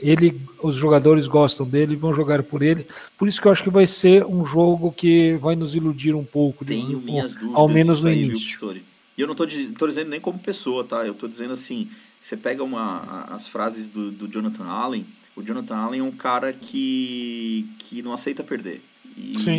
[0.00, 2.86] Ele, os jogadores gostam dele, vão jogar por ele.
[3.16, 6.24] Por isso que eu acho que vai ser um jogo que vai nos iludir um
[6.24, 6.64] pouco.
[6.64, 7.54] de- Tenho minhas dúvidas.
[7.56, 8.46] ao menos no aí, viu, início.
[8.48, 8.84] Pistori?
[9.16, 11.04] E eu não tô dizendo nem como pessoa, tá?
[11.04, 11.88] Eu tô dizendo assim,
[12.20, 15.06] você pega uma, as frases do, do Jonathan Allen,
[15.36, 18.82] o Jonathan Allen é um cara que, que não aceita perder.
[19.16, 19.56] E, Sim.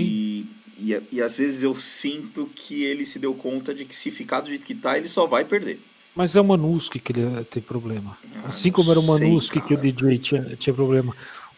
[0.78, 4.42] E, e às vezes eu sinto que ele se deu conta de que se ficar
[4.42, 5.80] do jeito que tá, ele só vai perder.
[6.16, 8.18] Mas é o Manuski que ele tem problema.
[8.44, 9.78] Ah, Assim como era o Manuski que o.
[9.78, 11.16] DJ tinha, tinha problema.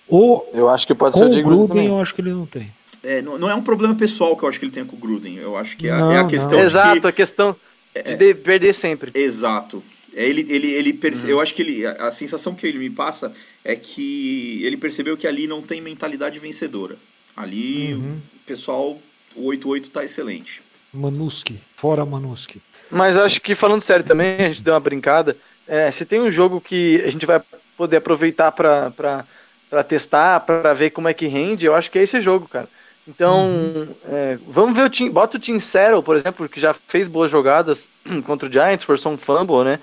[0.08, 1.88] O, Eu acho que pode ser o Gruden também.
[1.88, 2.68] eu acho que ele não tem.
[3.04, 5.00] É, não, não é um problema pessoal que eu acho que ele tem com o
[5.00, 5.38] Gruden.
[5.38, 7.08] Eu acho que é, Não, é a questão de Exato, que...
[7.08, 7.56] a questão
[7.96, 9.12] de, de perder sempre.
[9.16, 9.82] Exato.
[10.16, 11.26] É, Ele, ele, ele perce...
[11.26, 11.32] Uhum.
[11.32, 13.32] Eu acho que ele, a a sensação que ele me passa
[13.64, 16.98] é que ele percebeu que ali não tem mentalidade vencedora.
[17.36, 18.20] Ali Uhum.
[18.36, 19.02] o pessoal,
[19.36, 20.62] o 8-8 tá excelente.
[20.94, 22.62] Manuski, fora Manuski.
[22.90, 25.38] Mas acho que falando sério também, a gente deu uma brincada.
[25.66, 27.42] É, se tem um jogo que a gente vai
[27.78, 32.20] poder aproveitar pra testar, pra ver como é que rende, eu acho que é esse
[32.20, 32.68] jogo, cara.
[33.08, 35.10] Então, é, vamos ver o Tim.
[35.10, 37.90] Bota o Tim Settle, por exemplo, que já fez boas jogadas
[38.26, 39.80] contra o Giants, forçou um fumble, né?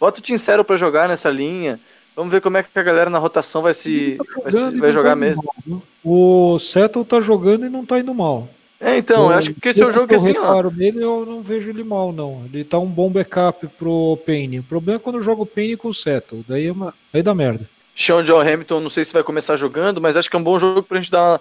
[0.00, 1.80] Bota o Tim Settle pra jogar nessa linha.
[2.14, 4.92] Vamos ver como é que a galera na rotação vai se vai, se- vai não
[4.92, 5.44] jogar tá mesmo.
[5.66, 8.48] mal, o Settle tá jogando e não tá indo mal.
[8.78, 10.62] É, então, eu acho que esse é o jogo que assim, ó.
[10.70, 12.42] nele, eu não vejo ele mal, não.
[12.52, 14.58] Ele tá um bom backup pro Payne.
[14.58, 16.44] O problema é quando eu jogo o Payne com o Settle.
[16.46, 16.92] Daí, é uma...
[17.10, 17.68] Daí dá merda.
[17.94, 20.58] Sean John Hamilton, não sei se vai começar jogando, mas acho que é um bom
[20.58, 21.40] jogo pra gente dar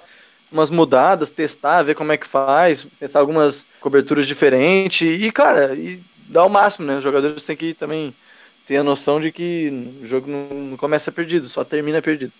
[0.55, 6.01] umas mudadas, testar, ver como é que faz, testar algumas coberturas diferentes e, cara, e
[6.29, 6.97] dar o máximo, né?
[6.97, 8.15] Os jogadores têm que também
[8.65, 12.31] tenha noção de que o jogo não, começa perdido, só termina perdido.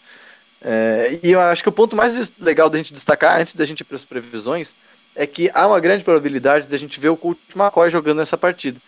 [0.62, 3.82] É, e eu acho que o ponto mais legal da gente destacar, antes da gente
[3.82, 4.76] ir para as previsões,
[5.14, 8.80] é que há uma grande probabilidade da gente ver o Colt McCoy jogando essa partida.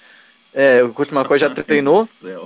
[0.60, 2.03] É, o Colt McCoy já treinou,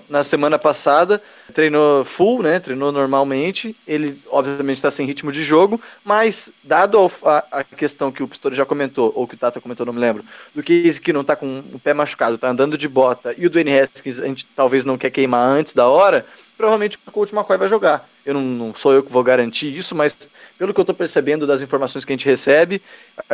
[0.09, 1.22] na semana passada,
[1.53, 2.59] treinou full, né?
[2.59, 3.74] Treinou normalmente.
[3.88, 8.53] Ele, obviamente, está sem ritmo de jogo, mas, dado a, a questão que o Pistori
[8.53, 11.24] já comentou, ou que o Tata comentou, não me lembro, do que esse que não
[11.24, 14.45] tá com o pé machucado, tá andando de bota, e o Dwayne Haskins a gente
[14.45, 16.26] talvez não quer queimar antes da hora,
[16.62, 18.07] provavelmente o Colt McCoy vai jogar.
[18.24, 20.16] Eu não, não sou eu que vou garantir isso, mas
[20.59, 22.80] pelo que eu tô percebendo das informações que a gente recebe,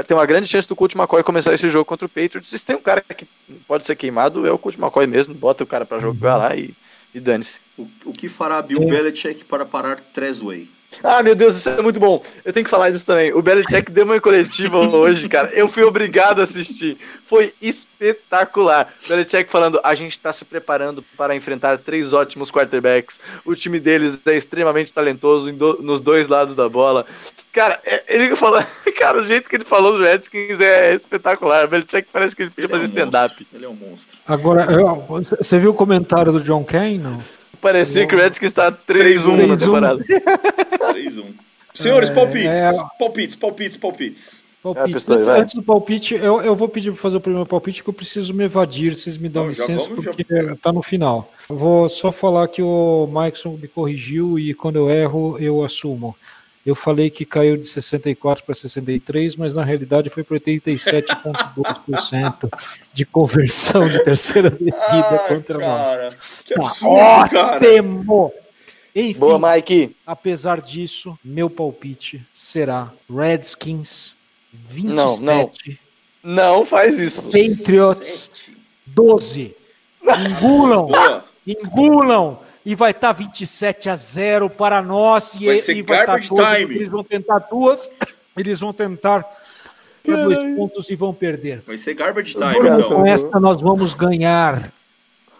[0.08, 2.54] tem uma grande chance do Colt McCoy começar esse jogo contra o Patriots.
[2.54, 3.28] E se tem um cara que
[3.68, 5.34] pode ser queimado, é o Colt McCoy mesmo.
[5.34, 6.74] Bota o cara pra jogar lá e,
[7.14, 7.60] e dane-se.
[7.78, 10.70] O, o que fará Bill Belichick para parar Tresway?
[11.04, 12.24] Ah, meu Deus, isso é muito bom.
[12.44, 13.32] Eu tenho que falar disso também.
[13.34, 15.50] O Belichick deu uma coletiva hoje, cara.
[15.54, 16.98] Eu fui obrigado a assistir.
[17.26, 18.94] Foi espetacular.
[19.08, 23.20] Belichick falando: a gente tá se preparando para enfrentar três ótimos quarterbacks.
[23.46, 27.06] O time deles é extremamente talentoso do- nos dois lados da bola.
[27.52, 28.64] Cara, é- ele falou.
[28.98, 31.66] Cara, o jeito que ele falou do Redskins é espetacular.
[31.66, 33.36] O Belichick parece que ele podia Ele é um fazer stand-up.
[33.36, 33.48] monstro.
[33.58, 34.18] Ele é um monstro.
[34.28, 36.98] Agora, eu- você viu o comentário do John Kane?
[36.98, 37.22] Não?
[37.62, 39.60] Parecia que o Redskins tá 3-1 na 3-1.
[39.60, 40.04] temporada.
[40.06, 41.24] 3-1.
[41.74, 42.46] Senhores, É, palpites.
[42.48, 42.72] é.
[42.98, 44.44] Palpites, palpites, palpites.
[44.64, 44.94] Palpite.
[44.94, 45.40] Pistori, antes, vai.
[45.42, 48.34] antes do palpite, eu, eu vou pedir para fazer o primeiro palpite que eu preciso
[48.34, 48.96] me evadir.
[48.96, 50.26] Vocês me dão Não, já licença vamos, já- porque
[50.62, 51.32] tá no final.
[51.48, 56.16] Vou só falar que o Maikson me corrigiu e quando eu erro, eu assumo.
[56.68, 62.50] Eu falei que caiu de 64 para 63, mas na realidade foi para 87,2%
[62.94, 65.66] de conversão de terceira descida Ah, contra nós.
[65.66, 66.10] cara,
[66.46, 67.56] que Tá absurdo, cara.
[67.56, 68.34] Ótimo!
[68.94, 69.96] Enfim, Boa, Mike.
[70.06, 74.18] apesar disso, meu palpite será Redskins
[74.52, 75.50] 27, Não, não.
[76.24, 77.32] Não faz isso.
[77.32, 78.58] Patriots Sete.
[78.88, 79.56] 12.
[80.04, 81.24] Engulam, Boa.
[81.46, 82.40] engulam.
[82.68, 85.36] E vai estar 27 a 0 para nós.
[85.36, 86.76] E, Vai e ser vai tá garbage 12, time.
[86.76, 87.90] Eles vão tentar duas.
[88.36, 89.26] Eles vão tentar
[90.04, 91.64] para dois pontos e vão perder.
[91.66, 93.06] Vai ser garbage time, Com então.
[93.06, 94.70] essa nós vamos ganhar.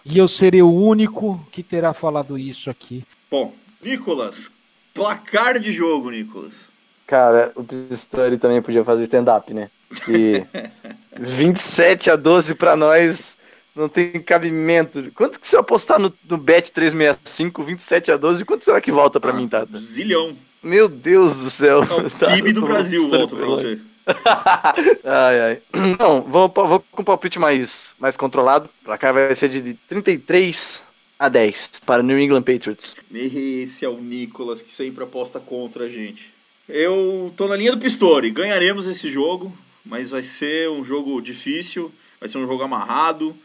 [0.06, 3.04] E eu serei o único que terá falado isso aqui.
[3.30, 3.52] Bom,
[3.82, 4.50] Nicolas,
[4.94, 6.70] placar de jogo, Nicolas.
[7.06, 9.70] Cara, o Pistori também podia fazer stand-up, né?
[10.08, 10.42] E
[11.20, 13.36] 27 a 12 pra nós
[13.78, 15.10] não tem cabimento.
[15.14, 18.92] Quanto que se eu apostar no, no Bet 365, 27 a 12, quanto será que
[18.92, 19.78] volta pra mim, Tata?
[19.80, 20.36] Zilhão.
[20.62, 21.82] Meu Deus do céu.
[21.82, 23.78] É o Tá, PIB do Brasil volta pra foi você.
[25.04, 25.62] ai, ai.
[25.98, 28.68] Não, vou, vou com um palpite mais, mais controlado.
[28.82, 30.84] O placar vai ser de 33
[31.18, 32.96] a 10 para New England Patriots.
[33.12, 36.32] Esse é o Nicolas que sempre aposta contra a gente.
[36.68, 38.30] Eu tô na linha do Pistori.
[38.30, 43.36] Ganharemos esse jogo, mas vai ser um jogo difícil, vai ser um jogo amarrado.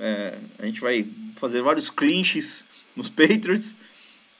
[0.00, 2.64] É, a gente vai fazer vários clinches
[2.96, 3.76] nos Patriots.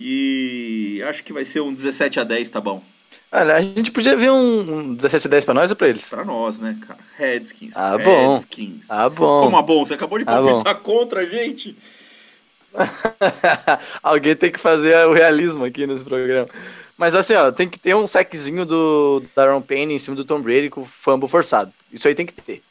[0.00, 2.82] E acho que vai ser um 17 a 10, tá bom.
[3.30, 6.08] Olha, a gente podia ver um, um 17 a 10 pra nós ou pra eles?
[6.08, 6.98] Pra nós, né, cara?
[7.16, 7.76] Redskins.
[7.76, 8.32] Ah, bom.
[8.32, 8.90] Redskins.
[8.90, 9.44] Ah, bom.
[9.44, 9.84] Como é bom?
[9.84, 11.76] Você acabou de Ah, palpitar contra a gente?
[14.02, 16.48] Alguém tem que fazer o realismo aqui nesse programa.
[16.96, 20.40] Mas assim, ó, tem que ter um saquezinho do Daron Payne em cima do Tom
[20.40, 21.72] Brady com o fumble forçado.
[21.92, 22.62] Isso aí tem que ter.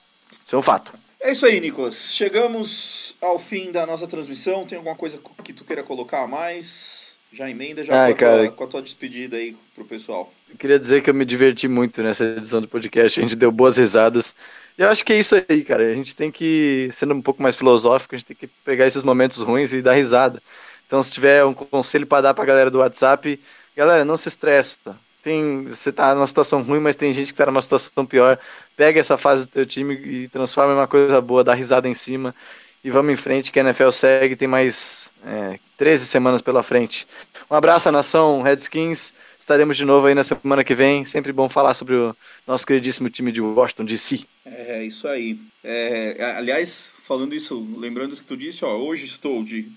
[0.45, 0.93] Isso é um fato.
[1.21, 2.13] É isso aí, Nicolas.
[2.13, 4.65] Chegamos ao fim da nossa transmissão.
[4.65, 7.09] Tem alguma coisa que tu queira colocar a mais?
[7.31, 10.33] Já emenda já Ai, com, a tua, com a tua despedida aí pro pessoal.
[10.49, 13.19] Eu queria dizer que eu me diverti muito nessa edição do podcast.
[13.19, 14.35] A gente deu boas risadas.
[14.77, 15.91] E eu acho que é isso aí, cara.
[15.91, 19.03] A gente tem que, sendo um pouco mais filosófico, a gente tem que pegar esses
[19.03, 20.41] momentos ruins e dar risada.
[20.87, 23.39] Então, se tiver um conselho para dar pra galera do WhatsApp,
[23.75, 24.97] galera, não se estressa.
[25.21, 28.39] Tem, você tá numa situação ruim, mas tem gente que tá numa situação pior.
[28.75, 31.93] Pega essa fase do teu time e transforma em uma coisa boa, dá risada em
[31.93, 32.33] cima.
[32.81, 37.05] E vamos em frente, que a NFL segue, tem mais é, 13 semanas pela frente.
[37.51, 39.13] Um abraço à nação Redskins.
[39.37, 41.03] Estaremos de novo aí na semana que vem.
[41.03, 42.15] Sempre bom falar sobre o
[42.47, 44.21] nosso queridíssimo time de Washington DC.
[44.45, 45.37] É isso aí.
[45.61, 49.69] É, aliás, falando isso, lembrando isso que tu disse, ó, hoje estou de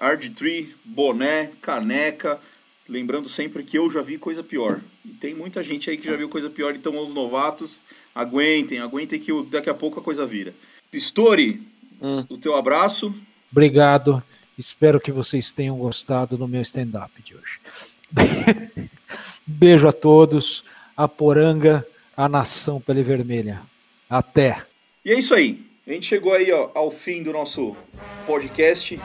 [0.00, 2.38] RG3, boné, caneca.
[2.88, 4.80] Lembrando sempre que eu já vi coisa pior.
[5.04, 7.80] E tem muita gente aí que já viu coisa pior, então os novatos,
[8.14, 10.54] aguentem, aguentem que o- daqui a pouco a coisa vira.
[10.90, 11.62] Pistori,
[12.02, 12.26] Hum.
[12.28, 13.14] o teu abraço.
[13.50, 14.22] Obrigado.
[14.58, 17.58] Espero que vocês tenham gostado do meu stand-up de hoje.
[19.46, 20.62] Beijo a todos.
[20.96, 23.62] A poranga, a nação pele vermelha.
[24.08, 24.62] Até.
[25.04, 25.64] E é isso aí.
[25.86, 27.76] A gente chegou aí ó, ao fim do nosso
[28.26, 28.98] podcast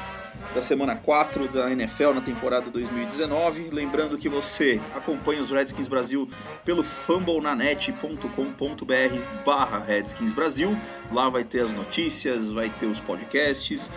[0.54, 3.70] da semana 4 da NFL na temporada 2019.
[3.72, 6.28] Lembrando que você acompanha os Redskins Brasil
[6.66, 10.78] pelo fumblenanet.com.br barra Redskins Brasil.
[11.12, 13.92] Lá vai ter as notícias, vai ter os podcasts.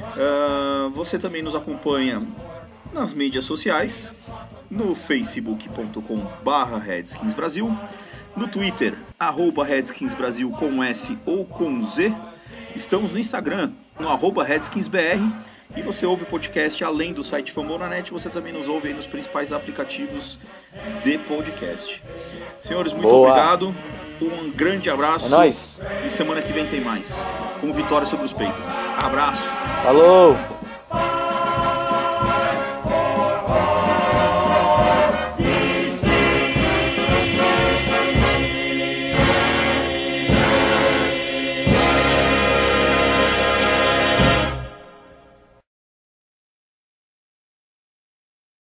[0.00, 2.26] Ah, você também nos acompanha
[2.92, 4.12] nas mídias sociais,
[4.70, 6.78] no facebook.com barra
[7.34, 7.76] Brasil,
[8.36, 9.66] no Twitter, arroba
[10.16, 12.14] Brasil com S ou com Z.
[12.74, 15.55] Estamos no Instagram, no arroba RedskinsBR.
[15.74, 19.06] E você ouve o podcast além do site Fambonanet, você também nos ouve aí nos
[19.06, 20.38] principais aplicativos
[21.02, 22.02] de podcast.
[22.60, 23.30] Senhores, muito Boa.
[23.30, 23.74] obrigado.
[24.20, 25.26] Um grande abraço.
[25.26, 25.80] É nóis.
[26.04, 27.26] E semana que vem tem mais.
[27.60, 28.86] Com vitória sobre os Patriots.
[29.02, 29.52] Abraço.
[29.82, 30.65] Falou!